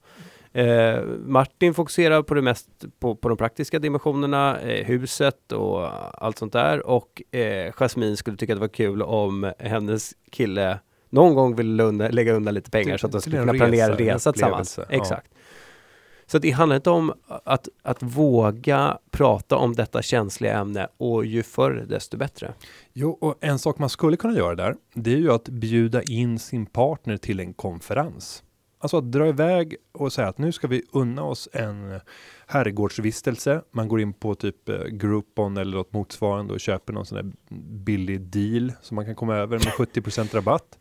[0.61, 2.69] Eh, Martin fokuserar på det mest
[3.01, 5.89] på, på de praktiska dimensionerna, eh, huset och
[6.25, 6.87] allt sånt där.
[6.87, 10.79] Och eh, Jasmine skulle tycka att det var kul om hennes kille
[11.11, 13.93] någon gång vill undan, lägga undan lite pengar Till- så att de skulle kunna planera
[13.93, 14.79] resa, en resa tillsammans.
[14.79, 14.85] ja.
[14.89, 15.31] Exakt.
[16.29, 17.13] Så det handlar inte om
[17.45, 22.53] att, att våga prata om detta känsliga ämne och ju förr desto bättre.
[22.93, 26.39] Jo, och en sak man skulle kunna göra där, det är ju att bjuda in
[26.39, 28.43] sin partner till en konferens.
[28.79, 32.01] Alltså att dra iväg och säga att nu ska vi unna oss en
[32.47, 33.63] herrgårdsvistelse.
[33.71, 37.33] Man går in på typ eh, Groupon eller något motsvarande och köper någon sån där
[37.85, 40.79] billig deal som man kan komma över med 70% rabatt.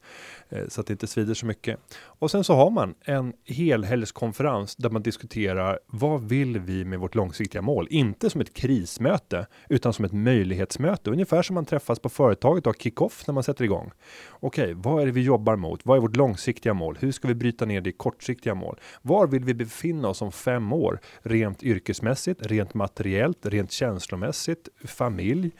[0.49, 1.79] Eh, så att det inte svider så mycket.
[1.97, 7.15] Och sen så har man en helhelgskonferens där man diskuterar vad vill vi med vårt
[7.15, 7.87] långsiktiga mål?
[7.89, 11.11] Inte som ett krismöte utan som ett möjlighetsmöte.
[11.11, 13.91] Ungefär som man träffas på företaget och har kickoff när man sätter igång.
[14.29, 15.85] Okej, vad är det vi jobbar mot?
[15.85, 16.97] Vad är vårt långsiktiga mål?
[16.99, 18.79] Hur ska vi bryta ner det i kortsiktiga mål?
[19.01, 20.99] Var vill vi befinna oss om fem år?
[21.21, 25.51] Rent yrkesmässigt, rent materiellt, rent känslomässigt, familj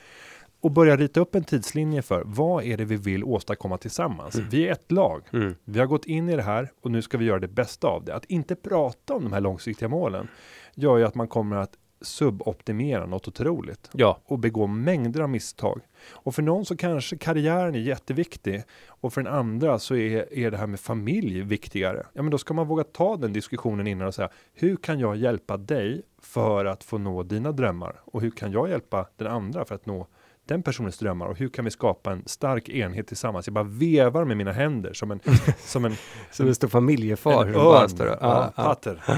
[0.65, 4.35] och börja rita upp en tidslinje för vad är det vi vill åstadkomma tillsammans.
[4.35, 5.23] Vi är ett lag.
[5.33, 5.55] Mm.
[5.63, 8.05] Vi har gått in i det här och nu ska vi göra det bästa av
[8.05, 8.15] det.
[8.15, 10.27] Att inte prata om de här långsiktiga målen
[10.75, 15.81] gör ju att man kommer att suboptimera något otroligt Ja, och begå mängder av misstag.
[16.11, 20.51] Och för någon så kanske karriären är jätteviktig och för den andra så är, är
[20.51, 22.05] det här med familj viktigare.
[22.13, 25.15] Ja, men då ska man våga ta den diskussionen innan och säga hur kan jag
[25.15, 29.65] hjälpa dig för att få nå dina drömmar och hur kan jag hjälpa den andra
[29.65, 30.07] för att nå
[30.45, 33.47] den personens drömmar och hur kan vi skapa en stark enhet tillsammans?
[33.47, 35.19] Jag bara vevar med mina händer som en,
[35.59, 35.95] som en,
[36.31, 37.45] som en stor familjefar.
[37.45, 37.89] en örn.
[37.89, 38.75] står och- Ja, ja,
[39.07, 39.17] ja.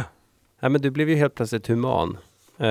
[0.60, 2.18] Nej, men du blev ju helt plötsligt human.
[2.58, 2.66] Eh,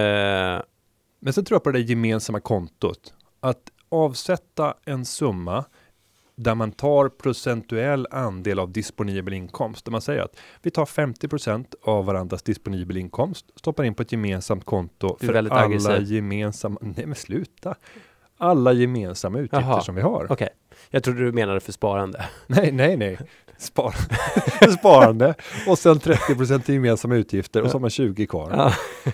[1.21, 3.15] Men sen tror jag på det gemensamma kontot.
[3.41, 5.65] Att avsätta en summa
[6.39, 9.85] där man tar procentuell andel av disponibel inkomst.
[9.85, 14.13] Där man säger att vi tar 50% av varandras disponibel inkomst, stoppar in på ett
[14.13, 16.03] gemensamt konto för alla aggressiv.
[16.03, 17.75] gemensamma, nej men sluta.
[18.39, 19.81] Alla gemensamma utgifter Jaha.
[19.81, 20.27] som vi har.
[20.33, 20.49] Okej,
[20.91, 22.25] jag trodde du menade för sparande.
[22.47, 23.19] Nej, nej, nej.
[23.59, 23.95] Spar
[24.79, 25.35] Sparande
[25.69, 28.51] och sen 30% gemensamma utgifter och så har man 20 kvar.
[28.57, 28.73] Ja.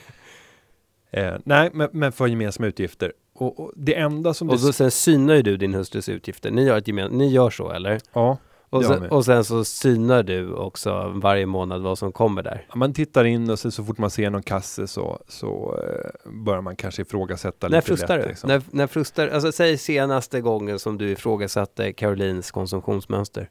[1.15, 3.13] Eh, nej, men, men för gemensamma utgifter.
[3.35, 6.51] Och, och det enda som Och då sen synar ju du din hustrus utgifter.
[6.51, 8.01] Ni gör, ett gemen- ni gör så eller?
[8.13, 8.37] Ja,
[8.73, 12.67] Och sen, och sen så synar du också varje månad vad som kommer där.
[12.75, 16.61] man tittar in och så, så fort man ser någon kasse så, så eh, börjar
[16.61, 18.29] man kanske ifrågasätta När lite frustar lätt, du?
[18.29, 18.49] liksom.
[18.49, 23.49] När, när frustar, alltså säg senaste gången som du ifrågasatte Carolines konsumtionsmönster.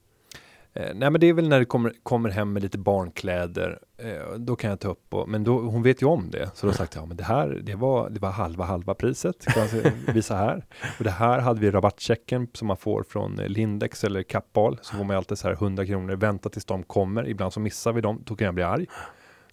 [0.74, 3.80] Eh, nej men det är väl när det kommer, kommer hem med lite barnkläder.
[3.98, 6.52] Eh, då kan jag ta upp och, men då, hon vet ju om det.
[6.54, 8.94] Så då har jag sagt, ja men det här, det var, det var halva halva
[8.94, 9.46] priset.
[9.46, 10.66] Kan jag visa här.
[10.98, 14.80] Och det här hade vi rabattchecken som man får från eh, Lindex eller Kappahl.
[14.82, 17.28] Så får man ju alltid så här 100 kronor, vänta tills de kommer.
[17.28, 18.88] Ibland så missar vi dem, då kan jag bli arg.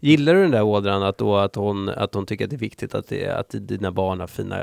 [0.00, 2.58] Gillar du den där ådran att, då, att, hon, att hon tycker att det är
[2.58, 4.56] viktigt att, det, att dina barn har fina,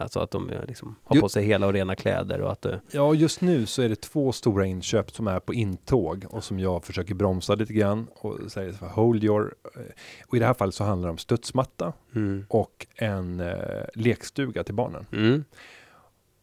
[0.00, 2.80] alltså att de eh, liksom har på sig hela och rena kläder och att du,
[2.90, 6.58] Ja, just nu så är det två stora inköp som är på intåg och som
[6.60, 9.54] jag försöker bromsa lite grann och säger så här, hold your...
[9.74, 9.80] eh,
[10.26, 12.44] Och i det här fallet så handlar det om studsmatta mm.
[12.48, 13.54] och en eh,
[13.94, 15.06] lekstuga till barnen.
[15.12, 15.44] Mm.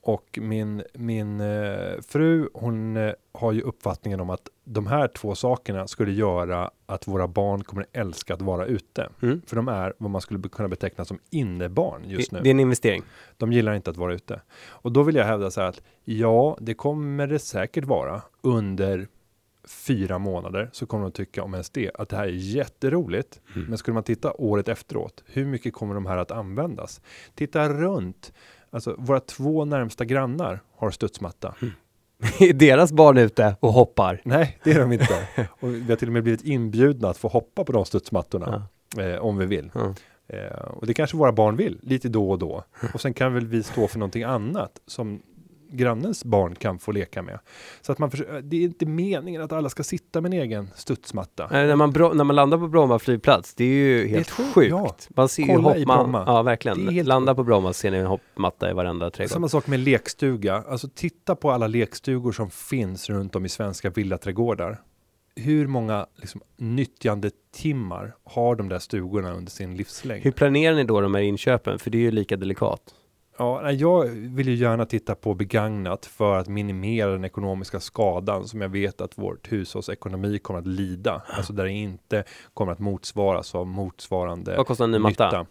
[0.05, 5.35] Och min, min eh, fru, hon eh, har ju uppfattningen om att de här två
[5.35, 9.09] sakerna skulle göra att våra barn kommer älska att vara ute.
[9.21, 9.41] Mm.
[9.45, 12.39] För de är vad man skulle kunna beteckna som innebarn just nu.
[12.41, 13.03] det är en investering.
[13.37, 14.41] De gillar inte att vara ute.
[14.65, 19.07] Och då vill jag hävda så här att ja, det kommer det säkert vara under
[19.67, 23.41] fyra månader så kommer de tycka om ens det att det här är jätteroligt.
[23.55, 23.67] Mm.
[23.67, 27.01] Men skulle man titta året efteråt, hur mycket kommer de här att användas?
[27.35, 28.33] Titta runt.
[28.73, 31.55] Alltså våra två närmsta grannar har studsmatta.
[32.39, 34.21] Är deras barn ute och hoppar?
[34.25, 35.27] Nej, det är de inte.
[35.59, 38.63] Och vi har till och med blivit inbjudna att få hoppa på de studsmattorna
[38.97, 39.71] eh, om vi vill.
[39.73, 39.93] Ja.
[40.27, 42.63] Eh, och det kanske våra barn vill, lite då och då.
[42.93, 45.21] Och sen kan väl vi stå för någonting annat som
[45.73, 47.39] grannens barn kan få leka med.
[47.81, 50.69] Så att man försöker, det är inte meningen att alla ska sitta med en egen
[50.75, 51.47] studsmatta.
[51.51, 54.33] Nej, när, man bro- när man landar på Bromma flygplats, det är ju helt ett
[54.33, 54.95] sjukt- ja.
[55.09, 55.97] Man ser ju Kolla i hoppman.
[56.11, 56.23] Bromma.
[56.27, 56.87] Ja, är verkligen.
[56.87, 59.31] helt Landa på Bromma ser ni en hoppmatta i varenda trädgård.
[59.31, 60.63] Samma sak med lekstuga.
[60.69, 64.81] Alltså titta på alla lekstugor som finns runt om i svenska villaträdgårdar.
[65.35, 70.23] Hur många liksom, nyttjandetimmar har de där stugorna under sin livslängd?
[70.23, 71.79] Hur planerar ni då de här inköpen?
[71.79, 72.81] För det är ju lika delikat.
[73.37, 78.61] Ja, jag vill ju gärna titta på begagnat för att minimera den ekonomiska skadan som
[78.61, 81.21] jag vet att vårt hushålls ekonomi kommer att lida.
[81.27, 82.23] Alltså där det inte
[82.53, 85.25] kommer att motsvaras av motsvarande Vad kostar en ny matta?
[85.25, 85.45] nytta.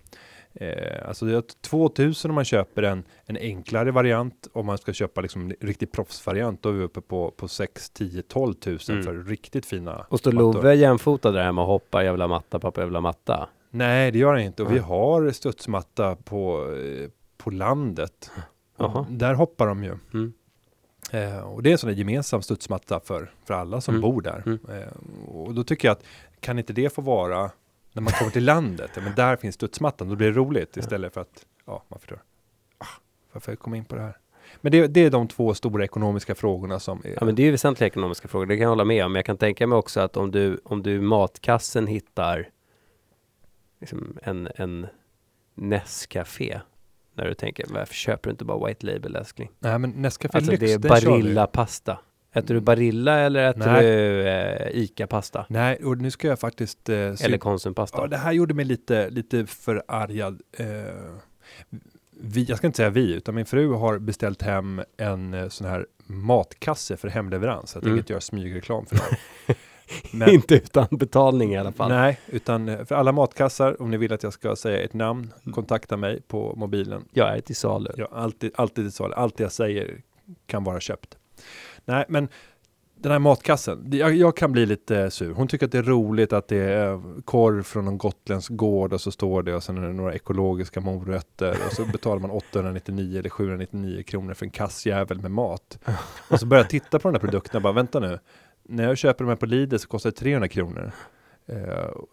[0.54, 4.48] Eh, alltså det är 2000 om man köper en, en enklare variant.
[4.52, 7.90] Om man ska köpa liksom en riktig proffsvariant, då är vi uppe på, på 6,
[7.90, 9.04] 10, 12 tusen Mm.
[9.06, 10.32] för riktigt fina Och står.
[10.32, 13.48] Love jämfotad där hemma och hoppar jävla matta, pappa jävla matta?
[13.70, 14.62] Nej, det gör han inte.
[14.62, 14.82] Och vi Nej.
[14.82, 17.08] har studsmatta på, eh,
[17.44, 18.30] på landet.
[19.08, 19.98] Där hoppar de ju.
[20.14, 20.32] Mm.
[21.10, 24.02] Eh, och det är en sån där gemensam studsmatta för, för alla som Mm.
[24.02, 24.42] bor där.
[24.46, 24.58] Mm.
[24.68, 24.88] Eh,
[25.28, 26.04] och då tycker jag att
[26.40, 27.50] kan inte det få vara
[27.92, 28.90] när man kommer till landet?
[28.94, 32.22] Ja, men där finns studsmattan, då blir det roligt istället för att, ja, man förstår.
[32.78, 32.86] Ah,
[33.32, 34.18] varför jag in på det här?
[34.60, 37.16] Men det, det är de två stora ekonomiska frågorna som är...
[37.20, 39.12] Ja men det är ju väsentliga ekonomiska frågor, det kan jag hålla med om.
[39.12, 42.48] Men jag kan tänka mig också att om du, om du i matkassen hittar
[43.80, 44.86] liksom en, en
[45.54, 46.60] Nescafé.
[47.14, 49.50] När du tänker, varför köper du inte bara White Label älskling?
[49.58, 50.78] Nej, men Nescafé Alltså Lyx, det är.
[50.78, 51.98] Barilla-pasta.
[52.34, 53.82] Äter du Barilla eller äter Nej.
[53.86, 55.46] du eh, ICA-pasta?
[55.48, 56.88] Nej, och nu ska jag faktiskt...
[56.88, 57.98] Eh, Eller Konsumpasta?
[58.00, 60.40] Ja, det här gjorde mig lite, lite förargad.
[60.52, 60.66] Eh,
[62.20, 65.66] vi, jag ska inte säga vi, utan min fru har beställt hem en eh, sån
[65.66, 67.74] här matkasse för hemleverans.
[67.74, 67.98] Jag tänker Mm.
[67.98, 69.02] inte göra smygreklam för det.
[70.28, 71.88] Inte utan betalning i alla fall.
[71.90, 75.32] nej, utan eh, för alla matkassar, om ni vill att jag ska säga ett namn,
[75.42, 75.52] Mm.
[75.54, 77.04] kontakta mig på mobilen.
[77.12, 77.90] Jag är till salu.
[77.96, 79.10] Jag alltid, alltid ett svar.
[79.10, 80.00] Allt jag säger
[80.46, 81.16] kan vara köpt.
[81.84, 82.28] Nej, men
[82.96, 85.32] den här matkassen, jag, jag kan bli lite sur.
[85.32, 89.00] Hon tycker att det är roligt att det är korv från någon gotländsk gård och
[89.00, 93.18] så står det och sen är det några ekologiska morötter och så betalar man 899
[93.18, 95.78] eller 799 kronor för en kassjävel med mat.
[96.28, 98.18] Och så börjar jag titta på de här produkterna och bara vänta nu.
[98.68, 100.92] När jag köper de här på Lidl så kostar det 300 kronor.
[101.52, 101.58] Uh,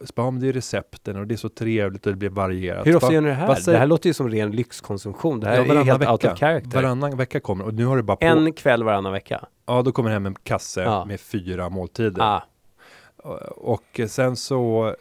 [0.05, 2.87] så bara, det är recepten och det är så trevligt och det blir varierat.
[2.87, 3.65] Hur ofta gör ni det här?
[3.65, 5.39] Det här låter ju som ren lyxkonsumtion.
[5.39, 6.11] Det här Ja, är helt vecka.
[6.11, 6.81] out of character.
[6.81, 8.25] Varannan vecka kommer och nu har det bara på.
[8.25, 9.45] En kväll varannan vecka.
[9.65, 11.05] Ja, då kommer det hem en kasse Ja.
[11.05, 12.21] med fyra måltider.
[12.21, 12.43] Ah,
[13.55, 14.93] Och sen så eh,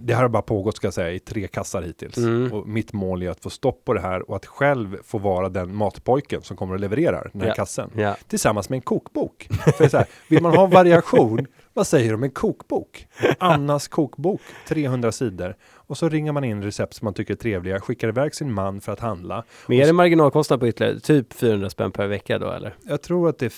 [0.00, 2.16] det här har bara pågått ska jag säga i tre kassar hittills.
[2.16, 2.52] Mm.
[2.52, 5.48] Och mitt mål är att få stopp på det här och att själv få vara
[5.48, 7.54] den matpojken som kommer och levererar den här Ja.
[7.54, 7.90] kassen.
[7.96, 8.16] ja.
[8.28, 9.48] Tillsammans med en kokbok.
[9.76, 13.06] För så här, vill man ha variation, vad säger du om en kokbok?
[13.38, 15.56] Annas kokbok, 300 sidor.
[15.74, 18.80] Och så ringer man in recept som man tycker är trevliga, skickar iväg sin man
[18.80, 19.44] för att handla.
[19.66, 22.74] Men är det marginalkostnad på ytterligare typ 400 spänn per vecka då eller?
[22.88, 23.52] Jag tror att det är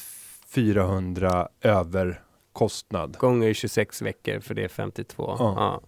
[0.55, 3.17] 400 över kostnad.
[3.19, 5.37] Gånger 26 veckor för det är 52.
[5.39, 5.55] Ja.
[5.57, 5.81] Ja.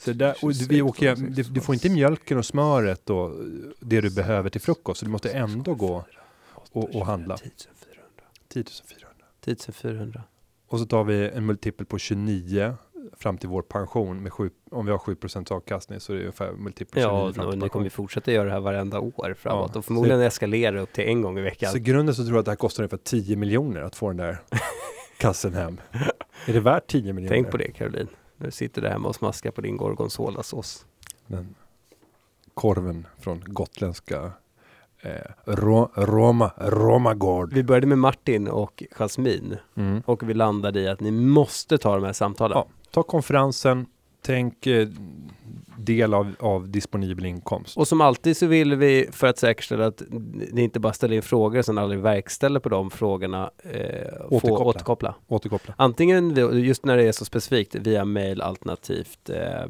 [0.00, 3.30] Så där, och vi åker, du, du får inte mjölken och smöret och
[3.80, 5.00] det du behöver till frukost.
[5.00, 6.04] Så du måste ändå gå
[6.72, 7.36] och, och handla.
[7.36, 8.24] 10 400.
[8.48, 9.26] 10 400.
[9.44, 10.22] 10 400.
[10.68, 12.74] Och så tar vi en multipel på 29
[13.16, 14.22] fram till vår pension.
[14.22, 17.46] Med 7, om vi har 7% avkastning så är det ungefär multipel 29 Ja, fram
[17.46, 17.84] och till ni kommer pension.
[17.84, 21.22] ju fortsätta göra det här varenda år framåt Ja, och förmodligen eskalera upp till en
[21.22, 21.70] gång i veckan.
[21.70, 24.08] Så i grunden så tror jag att det här kostar ungefär 10 miljoner att få
[24.08, 24.38] den där
[25.18, 25.80] kassen hem.
[26.46, 27.36] Är det värt 10 miljoner?
[27.36, 28.08] Tänk på det Caroline.
[28.40, 30.86] När du sitter där hemma och smaskar på din gorgonzolasås.
[31.26, 31.54] Den
[32.54, 34.32] korven från gotländska
[35.00, 35.10] eh,
[35.44, 37.52] Ro, Roma, Romagård.
[37.52, 40.02] Vi började med Martin och Jasmin Mm.
[40.06, 42.58] och vi landade i att ni måste ta de här samtalen.
[42.58, 43.86] Ja, ta konferensen,
[44.22, 44.88] tänk eh,
[45.84, 47.76] del av, av disponibel inkomst.
[47.76, 50.02] Och som alltid så vill vi för att säkerställa att
[50.52, 53.70] ni inte bara ställer in frågor och sen aldrig verkställer på de frågorna eh,
[54.28, 54.64] få Återkoppla.
[54.64, 55.14] återkoppla.
[55.28, 55.74] Återkoppla.
[55.76, 59.62] Antingen just när det är så specifikt via mail alternativt eh,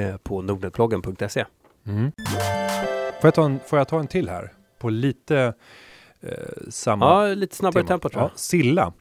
[0.00, 1.44] eh, på nordnetbloggen.se.
[1.86, 2.12] Mm.
[3.20, 4.52] Får, jag ta en, får jag ta en till här?
[4.78, 5.52] På lite
[6.20, 6.30] eh,
[6.68, 7.88] samma Ja, lite snabbare tema.
[7.88, 8.30] tempo tror jag.
[8.30, 8.92] Ja, Silla.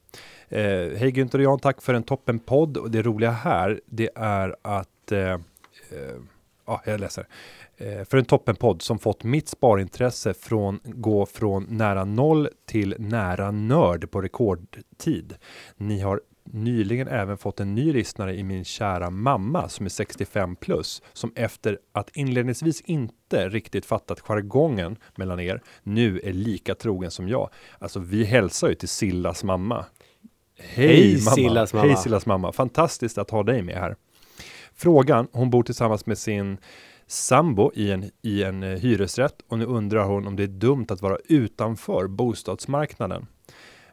[0.49, 0.59] Eh,
[0.97, 2.77] Hej Günther och Jan, tack för en toppen podd.
[2.77, 5.37] Och det roliga här, det är att, eh,
[6.65, 7.27] ja, jag läser.
[7.77, 13.51] Eh, för en toppenpodd som fått mitt sparintresse från gå från nära noll till nära
[13.51, 15.35] nörd på rekordtid.
[15.77, 16.21] Ni har
[16.51, 21.31] nyligen även fått en ny lyssnare i min kära mamma som är 65 plus som
[21.35, 27.49] efter att inledningsvis inte riktigt fattat jargongen mellan er nu är lika trogen som jag.
[27.79, 29.85] Alltså vi hälsar ju till Sillas mamma.
[30.57, 31.35] Hej, Hej, mamma.
[31.35, 31.87] Sillas mamma.
[31.87, 32.51] Hej Sillas mamma.
[32.51, 33.95] Fantastiskt att ha dig med här.
[34.77, 36.57] Frågan, hon bor tillsammans med sin
[37.07, 40.85] sambo i en, i en eh, hyresrätt och nu undrar hon om det är dumt
[40.89, 43.27] att vara utanför bostadsmarknaden.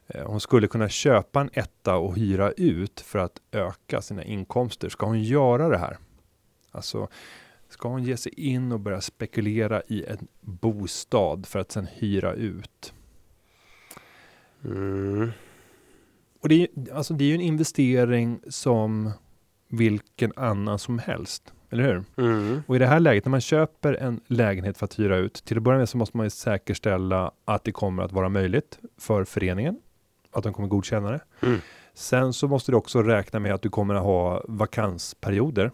[0.06, 4.88] Eh, Hon skulle kunna köpa en etta och hyra ut för att öka sina inkomster.
[4.88, 5.98] Ska hon göra det här?
[6.70, 7.08] Alltså,
[7.68, 12.32] ska hon ge sig in och börja spekulera i en bostad för att sen hyra
[12.34, 12.92] ut?
[14.64, 15.30] Mm.
[16.40, 19.10] Och det är, alltså det är ju en investering som
[19.72, 22.04] vilken annan som helst, eller hur?
[22.16, 22.62] Mm.
[22.66, 25.56] Och i det här läget när man köper en lägenhet för att hyra ut, till
[25.56, 29.24] att börja med så måste man ju säkerställa att det kommer att vara möjligt för
[29.24, 29.76] föreningen,
[30.32, 31.20] att de kommer godkänna det.
[31.42, 31.58] Mm.
[31.94, 35.70] Sen så måste du också räkna med att du kommer att ha vakansperioder.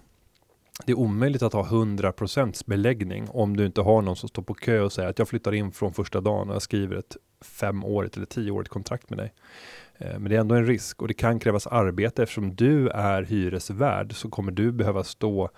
[0.87, 4.55] det är omöjligt att ha 100% beläggning om du inte har någon som står på
[4.55, 8.17] kö och säger att jag flyttar in från första dagen och jag skriver ett femårigt
[8.17, 9.33] eller tioårigt kontrakt med dig.
[9.99, 13.23] Eh, men det är ändå en risk och det kan krävas arbete eftersom du är
[13.23, 15.51] hyresvärd så kommer du behöva stå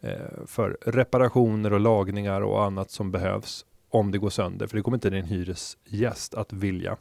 [0.00, 0.10] eh,
[0.46, 4.96] för reparationer och lagningar och annat som behövs om det går sönder, för det kommer
[4.96, 6.96] inte din hyresgäst att vilja.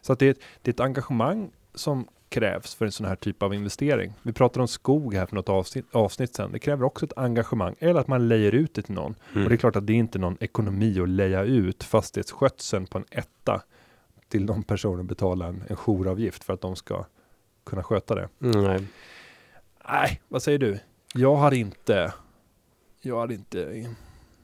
[0.00, 3.42] Så att det, är, det är ett engagemang som krävs för en sån här typ
[3.42, 4.12] av investering.
[4.22, 6.52] Vi pratade om skog här för något avsnitt, avsnitt sedan.
[6.52, 9.14] Det kräver också ett engagemang eller att man lejer ut det till någon.
[9.32, 9.44] Mm.
[9.44, 12.98] Och det är klart att det är inte någon ekonomi att leja ut fastighetsskötseln på
[12.98, 13.62] en etta
[14.28, 17.04] till de personer betala en, en jouravgift för att de ska
[17.64, 18.28] kunna sköta det.
[18.42, 18.86] Mm, nej.
[19.88, 20.78] nej, vad säger du?
[21.14, 22.12] Jag har inte,
[23.00, 23.86] jag har inte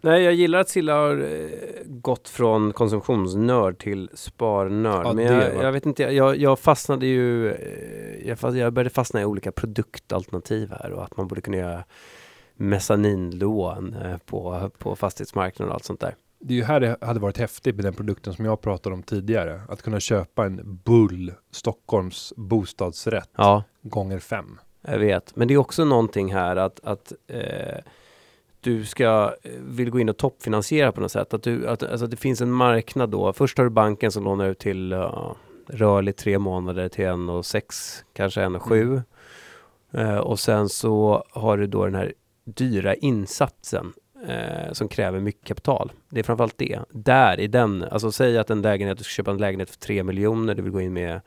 [0.04, 1.50] Nej, jag gillar att Silla har eh,
[1.86, 5.06] gått från konsumtionsnörd till sparnörd.
[5.06, 9.20] Ja, men jag, jag, vet inte, jag, jag fastnade ju, eh, jag, jag började fastna
[9.20, 11.84] i olika produktalternativ här och att man borde kunna göra
[12.54, 16.14] mezzaninlån eh, på, på fastighetsmarknaden och allt sånt där.
[16.44, 19.02] Det är ju här det hade varit häftigt med den produkten som jag pratade om
[19.02, 19.60] tidigare.
[19.68, 23.64] Att kunna köpa en Bull Stockholms bostadsrätt ja.
[23.82, 24.58] gånger fem.
[24.82, 27.78] Jag vet, men det är också någonting här att, att eh,
[28.60, 31.34] du ska, eh, vill gå in och toppfinansiera på något sätt.
[31.34, 33.32] Att, du, att, alltså att det finns en marknad då.
[33.32, 35.32] Först har du banken som lånar ut till uh,
[35.66, 39.02] rörligt tre månader till en och sex, kanske en och sju.
[39.92, 40.08] Mm.
[40.08, 42.14] Uh, och sen så har du då den här
[42.44, 43.92] dyra insatsen
[44.28, 45.92] uh, som kräver mycket kapital.
[46.10, 46.78] Det är framförallt det.
[46.90, 50.02] Där i den, alltså säg att en lägenhet, du ska köpa en lägenhet för tre
[50.02, 51.20] miljoner, du vill gå in med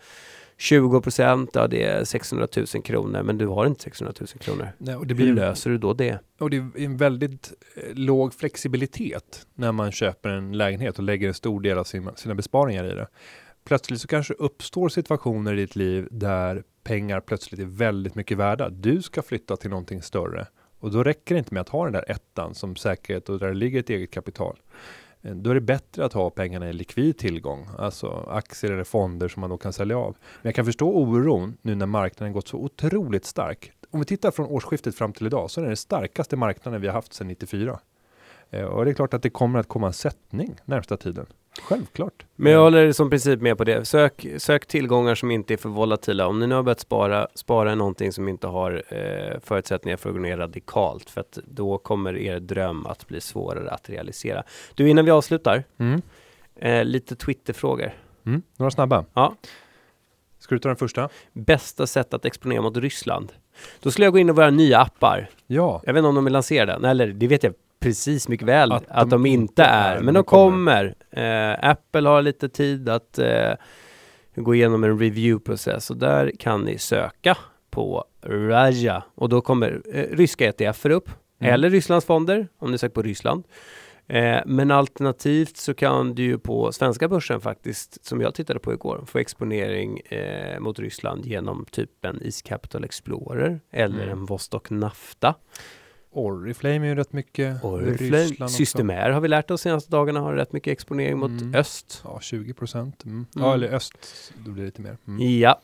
[0.57, 4.67] 20 procent, ja det är 600 000 kronor, men du har inte 600 000 kronor.
[4.77, 6.19] Nej, och det blir, Hur löser du då det?
[6.39, 11.27] Och det är en väldigt eh, låg flexibilitet när man köper en lägenhet och lägger
[11.27, 13.07] en stor del av sina, sina besparingar i det.
[13.65, 18.69] Plötsligt så kanske uppstår situationer i ditt liv där pengar plötsligt är väldigt mycket värda.
[18.69, 20.47] Du ska flytta till någonting större
[20.79, 23.47] och då räcker det inte med att ha den där ettan som säkerhet och där
[23.47, 24.59] det ligger ett eget kapital.
[25.21, 29.27] Eh, då är det bättre att ha pengarna i likvid tillgång, alltså aktier eller fonder
[29.27, 30.17] som man då kan sälja av.
[30.41, 33.71] Men jag kan förstå oron nu när marknaden gått så otroligt stark.
[33.91, 36.87] Om vi tittar från årsskiftet fram till idag så är det den starkaste marknaden vi
[36.87, 37.79] har haft sedan 94.
[38.49, 41.25] Eh, och det är klart att det kommer att komma en sättning närmsta tiden.
[41.61, 42.25] Självklart.
[42.35, 43.85] Men jag håller som princip med på det.
[43.85, 46.27] Sök, sök tillgångar som inte är för volatila.
[46.27, 50.09] Om ni nu har börjat spara, spara i någonting som inte har eh, förutsättningar för
[50.09, 51.09] att gå ner radikalt.
[51.09, 54.43] För att då kommer er dröm att bli svårare att realisera.
[54.75, 55.63] Du, innan vi avslutar.
[55.77, 56.01] Mm.
[56.55, 57.91] Eh, lite Twitterfrågor.
[58.25, 58.41] Mm.
[58.57, 59.05] Några snabba.
[59.13, 59.35] Ja.
[60.39, 61.09] Ska du ta den första?
[61.33, 63.31] Bästa sätt att exponera mot Ryssland?
[63.79, 65.29] Då skulle jag gå in och våra nya appar.
[65.47, 65.81] Ja.
[65.85, 67.53] Jag vet inte om de är lanserade, eller det vet jag
[67.85, 70.95] precis mycket väl att, att de, de, inte är, men de kommer.
[71.11, 71.51] kommer.
[71.51, 73.53] Eh, Apple har lite tid att eh,
[74.35, 77.37] gå igenom en review-process och där kan ni söka
[77.69, 81.09] på Raja och då kommer eh, ryska ETFer upp
[81.39, 81.53] mm.
[81.53, 83.43] eller Rysslands fonder om ni söker på Ryssland.
[84.07, 88.73] Eh, men alternativt så kan du ju på svenska börsen faktiskt, som jag tittade på
[88.73, 94.09] igår, få exponering eh, mot Ryssland genom typ en East Capital Explorer eller mm.
[94.09, 95.35] en Vostok Nafta.
[96.17, 98.49] Oriflame är ju rätt mycket Oriflame.
[98.49, 101.55] Systemair har vi lärt oss senaste dagarna har rätt mycket exponering mot mm.
[101.55, 102.01] öst.
[102.03, 103.05] Ja, 20 procent.
[103.05, 103.15] Mm.
[103.15, 103.27] mm.
[103.45, 104.31] Ja, eller öst.
[104.45, 104.97] Då blir det lite mer.
[105.07, 105.39] Mm.
[105.39, 105.59] Ja,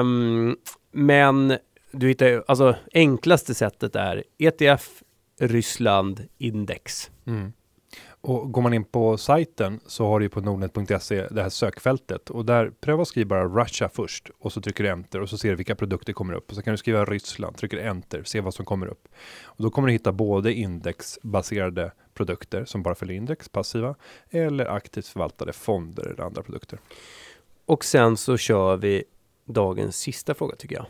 [0.00, 0.56] um,
[0.92, 1.58] men
[1.90, 5.02] du hittar ju, alltså enklaste sättet är ETF
[5.40, 7.10] Ryssland index.
[8.26, 12.44] Och går man in på sajten så har du på nordnet.se det här sökfältet och
[12.44, 15.50] där pröva att skriva bara Russia först och så trycker du enter och så ser
[15.50, 18.54] du vilka produkter kommer upp och så kan du skriva Ryssland, trycker enter, se vad
[18.54, 19.08] som kommer upp.
[19.42, 23.94] Och då kommer du hitta både indexbaserade produkter som bara följer index, passiva,
[24.30, 26.78] eller aktivt förvaltade fonder eller andra produkter.
[27.66, 29.04] Och sen så kör vi
[29.44, 30.86] dagens sista fråga tycker jag.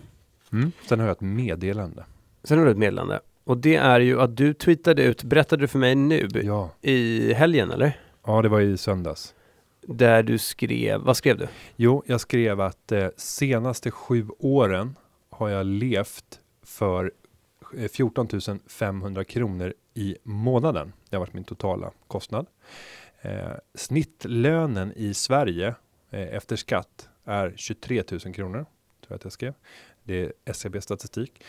[0.53, 0.73] Mm.
[0.89, 2.05] Sen har jag ett meddelande.
[2.45, 3.21] Sen har du ett meddelande.
[3.47, 6.71] Och det är ju att du tweetade ut, berättade du för mig nu ja.
[6.83, 8.01] i helgen eller?
[8.27, 9.35] Ja, det var i söndags.
[9.83, 11.49] Där du skrev, vad skrev du?
[11.77, 14.97] Jo, jag skrev att eh, senaste sju åren
[15.31, 17.13] har jag levt för
[17.93, 20.93] 14 eh, 500 kronor i månaden.
[21.11, 22.47] Det har varit min totala kostnad.
[23.21, 25.75] Eh, snittlönen i Sverige
[26.11, 28.59] eh, efter skatt är 23 000 kronor.
[28.59, 29.55] Tror jag att jag skrev.
[30.03, 31.43] Det är SCB e statistik.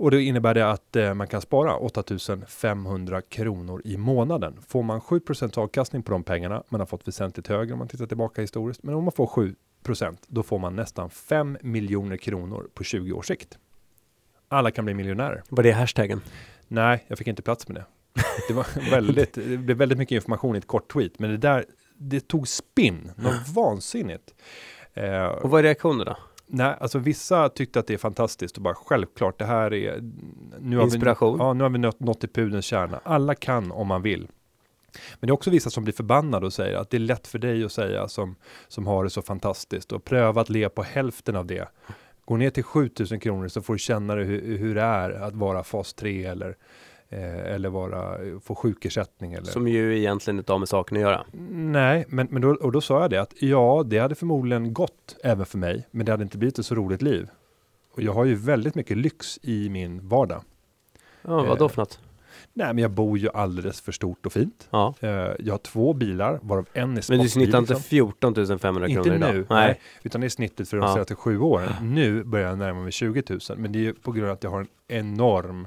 [0.00, 4.58] Och det innebär det att eh, man kan spara 8500 kronor i månaden.
[4.68, 8.06] Får man 7% avkastning på de pengarna, man har fått väsentligt högre om man tittar
[8.06, 9.54] tillbaka historiskt, men om man får
[9.86, 13.58] 7% då får man nästan 5 miljoner kronor på 20 års sikt.
[14.48, 15.42] Alla kan bli miljonärer.
[15.48, 16.20] Var det hashtaggen?
[16.68, 17.84] Nej, jag fick inte plats med det.
[18.48, 21.64] Det var väldigt, det blev väldigt mycket information i ett kort tweet, men det där,
[21.96, 24.34] det tog spinn, något vansinnigt.
[24.94, 26.16] Eh, och vad är reaktionen då?
[26.52, 30.00] Nej, alltså vissa tyckte att det är fantastiskt och bara självklart det här är
[30.60, 31.38] nu har Inspiration.
[31.38, 33.00] Vi, ja, nu har vi nått, nått till pudelns kärna.
[33.04, 34.28] Alla kan om man vill.
[35.20, 37.38] Men det är också vissa som blir förbannade och säger att det är lätt för
[37.38, 38.36] dig att säga som,
[38.68, 41.68] som har det så fantastiskt och pröva att leva på hälften av det.
[42.24, 45.64] Gå ner till 7000 kronor så får du känna hur, hur det är att vara
[45.64, 46.56] fas 3 eller
[47.16, 49.32] eller vara, få sjukersättning.
[49.32, 49.46] Eller...
[49.46, 51.24] Som ju egentligen inte har med saken att göra.
[51.50, 55.16] Nej, men, men då, och då sa jag det att ja, det hade förmodligen gått
[55.24, 57.28] även för mig, men det hade inte blivit ett så roligt liv.
[57.92, 60.42] Och jag har ju väldigt mycket lyx i min vardag.
[61.22, 62.00] Ja, vad då Eh, för något?
[62.52, 64.68] Nej, men jag bor ju alldeles för stort och fint.
[64.70, 64.94] Ja.
[65.00, 65.08] Eh,
[65.38, 67.82] jag har två bilar, varav en är Men du sportbil, snittar inte liksom.
[67.88, 69.34] 14 500 kronor Inte idag?
[69.34, 69.80] nu, nej.
[70.02, 70.92] Utan det är snittet för de Ja.
[70.94, 71.72] senaste sju åren.
[71.82, 74.44] Nu börjar jag närma mig 20 000, men det är ju på grund av att
[74.44, 75.66] jag har en enorm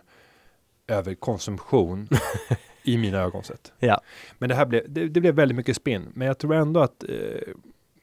[0.88, 2.08] överkonsumtion
[2.84, 3.74] i mina ögonsätt.
[3.80, 4.02] Ja.
[4.38, 6.12] Men det här blev, det, det blev väldigt mycket spinn.
[6.14, 7.54] Men jag tror ändå att eh,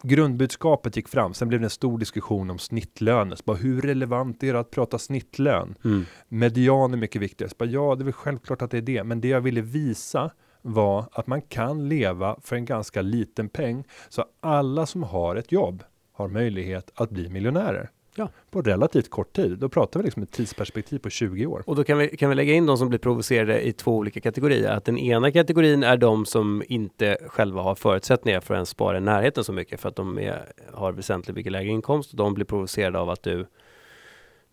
[0.02, 1.34] grundbudskapet gick fram.
[1.34, 3.36] Sen blev det en stor diskussion om snittlöner.
[3.36, 5.74] Så bara, hur relevant är det att prata snittlön?
[5.84, 6.04] Mm.
[6.28, 7.52] Median är mycket viktigare.
[7.58, 9.04] Bara, ja, det är väl självklart att det är det.
[9.04, 10.30] Men det jag ville visa
[10.62, 13.84] var att man kan leva för en ganska liten peng.
[14.08, 17.90] Så alla som har ett jobb har möjlighet att bli miljonärer.
[18.14, 18.28] Ja.
[18.50, 19.58] På relativt kort tid.
[19.58, 21.62] Då pratar vi liksom ett tidsperspektiv på 20 år.
[21.66, 24.20] Och då kan vi, kan vi lägga in de som blir provocerade i två olika
[24.20, 24.70] kategorier.
[24.70, 28.98] Att den ena kategorin är de som inte själva har förutsättningar för att ens spara
[28.98, 32.34] i närheten så mycket för att de är, har väsentligt mycket lägre inkomst och de
[32.34, 33.46] blir provocerade av att du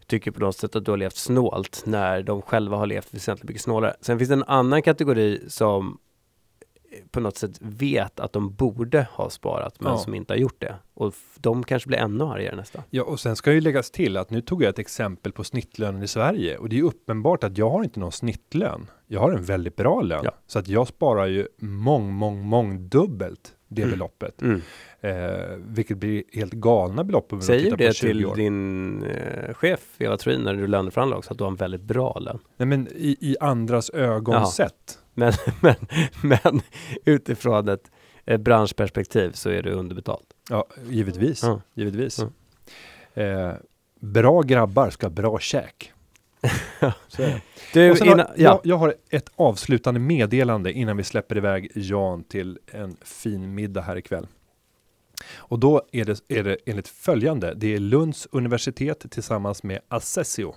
[0.08, 3.48] tycker på något sätt att du har levt snålt när de själva har levt väsentligt
[3.48, 3.96] mycket snålare.
[4.02, 5.98] Sen finns det en annan kategori som
[7.12, 9.98] på något sätt vet att de borde ha sparat men Ja.
[9.98, 10.76] som inte har gjort det.
[10.94, 12.82] Och de kanske blir ännu argare nästan.
[12.90, 16.04] Ja, och sen ska ju läggas till att nu tog jag ett exempel på snittlönen
[16.04, 18.88] i Sverige och det är uppenbart att jag har inte någon snittlön.
[19.08, 20.32] Jag har en väldigt bra lön Ja.
[20.48, 23.92] så att jag sparar ju mång, mång, mång dubbelt det Mm.
[23.94, 24.42] beloppet,
[25.02, 25.12] eh,
[25.58, 28.36] vilket blir helt galna belopp om Säger det på 20 till år.
[28.36, 32.20] din eh, chef Eva Thrin när du löneförhandlar också, att du har en väldigt bra
[32.20, 32.40] lön?
[32.58, 34.46] Nej, men i, i andras ögon Jaha.
[34.46, 35.00] sett.
[35.18, 35.76] Men, men,
[36.22, 36.62] men
[37.06, 37.92] utifrån ett,
[38.26, 40.26] ett branschperspektiv så är du underbetald.
[40.50, 41.44] Ja, givetvis.
[41.44, 41.62] Ja.
[41.74, 42.20] givetvis.
[43.14, 43.24] Ja.
[43.24, 43.54] Eh,
[44.00, 45.94] bra grabbar ska ha bra käk.
[47.18, 47.42] Det.
[47.74, 52.24] Du, innan, har, ja, jag, jag har ett avslutande meddelande innan vi släpper iväg Jan
[52.24, 54.28] till en fin middag här ikväll.
[55.36, 57.54] Och då är det, är det enligt följande.
[57.56, 60.56] Det är Lunds universitet tillsammans med Assessio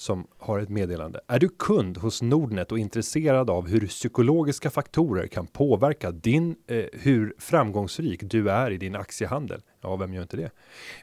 [0.00, 1.20] som har ett meddelande.
[1.26, 6.84] Är du kund hos Nordnet och intresserad av hur psykologiska faktorer kan påverka din, eh,
[6.92, 9.60] hur framgångsrik du är i din aktiehandel?
[9.80, 10.50] Ja, vem gör inte det?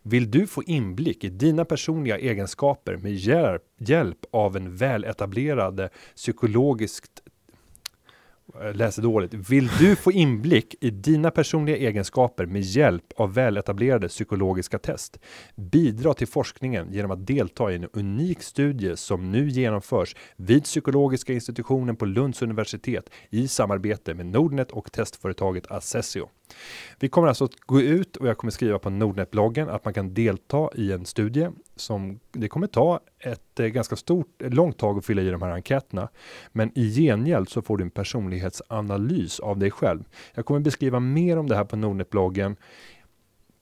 [0.03, 7.21] Vill du få inblick i dina personliga egenskaper med hjälp, hjälp av en väletablerade psykologiskt
[8.53, 9.33] Eh, läser dåligt.
[9.33, 15.19] Vill du få inblick i dina personliga egenskaper med hjälp av väletablerade psykologiska test?
[15.55, 21.33] Bidra till forskningen genom att delta i en unik studie som nu genomförs vid psykologiska
[21.33, 26.29] institutionen på Lunds universitet i samarbete med Nordnet och testföretaget Assessio.
[26.99, 30.13] Vi kommer alltså att gå ut och jag kommer skriva på Nordnet-bloggen att man kan
[30.13, 34.97] delta i en studie som det kommer ta ett eh, ganska stort, ett långt tag
[34.97, 36.09] att fylla i de här enkäterna.
[36.51, 40.03] Men i gengäld så får du en personlighetsanalys av dig själv.
[40.33, 42.55] Jag kommer beskriva mer om det här på Nordnet-bloggen,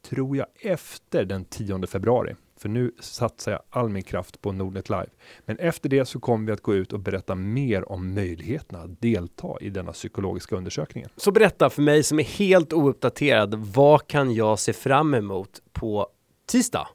[0.10, 2.36] tror jag efter den 10 februari.
[2.64, 5.08] För nu satsar jag all min kraft på Nordnet Live.
[5.46, 9.02] Men efter det så kommer vi att gå ut och berätta mer om möjligheterna att
[9.02, 11.10] delta i denna psykologiska undersökningen.
[11.18, 16.08] så berätta för mig som är helt ouppdaterad, vad kan jag se fram emot på
[16.48, 16.88] tisdag?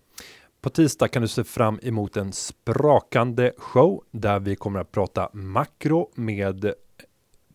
[0.61, 5.31] På tisdag kan du se fram emot en sprakande show där vi kommer att prata
[5.33, 6.73] makro med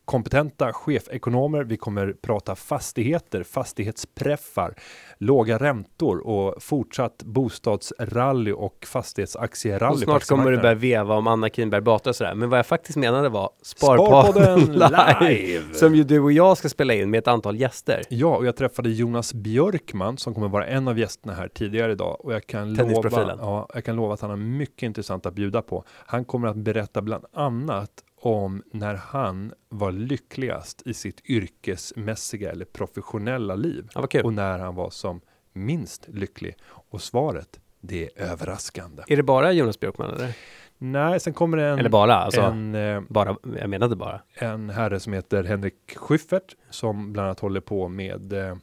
[0.06, 1.64] kompetenta chefekonomer.
[1.64, 4.76] Vi kommer prata fastigheter, fastighetspreffar,
[5.18, 9.96] låga räntor och fortsatt bostadsrally och fastighetsaktierally.
[9.96, 12.36] Och snart kommer du börja veva om Anna Kinberg Batra och sådär.
[12.36, 14.74] Men vad jag faktiskt menade var Sparpodden Sparpodden
[15.20, 15.30] live.
[15.30, 15.74] live.
[15.74, 18.02] Som ju du och jag ska spela in med ett antal gäster.
[18.10, 22.26] Ja, och jag träffade Jonas Björkman som kommer vara en av gästerna här tidigare idag
[22.26, 25.62] och jag kan, lova, ja, jag kan lova att han har mycket intressant att bjuda
[25.62, 25.84] på.
[25.88, 27.90] Han kommer att berätta bland annat
[28.26, 34.76] om när han var lyckligast i sitt yrkesmässiga eller professionella liv Ja, och när han
[34.76, 35.22] var som
[35.54, 36.56] minst lycklig.
[36.70, 39.04] Och svaret, det är överraskande.
[39.08, 40.34] Är det bara Jonas Björkman eller?
[40.78, 42.42] Nej, sen kommer det en, eller bara, alltså.
[42.42, 44.22] en eh, Bara, jag menade bara.
[44.34, 48.56] en herre som heter Henrik Schyffert som bland annat håller på med eh,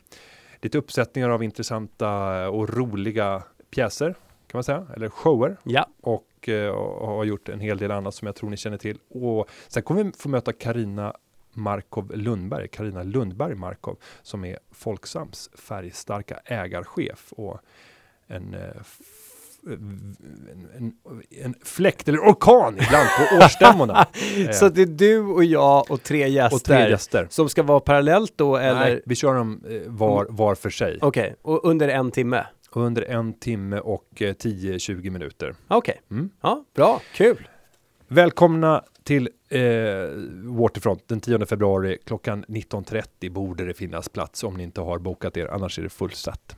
[0.63, 4.15] lite uppsättningar av intressanta och roliga pjäser
[4.47, 8.15] kan man säga, eller shower Ja, och, eh, och har gjort en hel del annat
[8.15, 8.99] som jag tror ni känner till.
[9.09, 11.15] Och sen kommer vi få möta Karina
[11.53, 17.61] Markov Lundberg, Karina Lundberg Markov som är Folksams färgstarka ägarchef och
[18.27, 18.61] en, eh,
[19.67, 20.17] en,
[20.77, 20.93] en,
[21.45, 24.07] en fläkt eller orkan ibland på årsstämmorna.
[24.39, 27.27] Eh, Så det är du och jag och tre gäster, och tre gäster.
[27.31, 28.81] som ska vara parallellt då eller?
[28.81, 30.99] Nej, vi kör dem eh, var, var för sig.
[31.03, 32.47] Okej, och under en timme?
[32.73, 35.55] Under en timme och eh, 10-20 minuter.
[35.69, 36.31] Okej, Mm.
[36.41, 37.49] ja, bra, kul.
[38.09, 39.61] Välkomna till eh,
[40.45, 45.37] Waterfront den 10 februari klockan 19.30 borde det finnas plats om ni inte har bokat
[45.37, 46.57] er, annars är det fullsatt.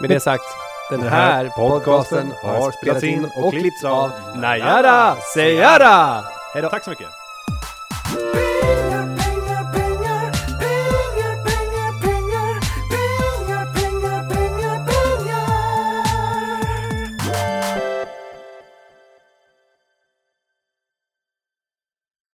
[0.00, 0.44] Med det sagt,
[0.90, 6.20] den här podcasten har spelats in och klippts av Najara Seyara.
[6.54, 6.68] Hej då.
[6.68, 7.06] Tack så mycket!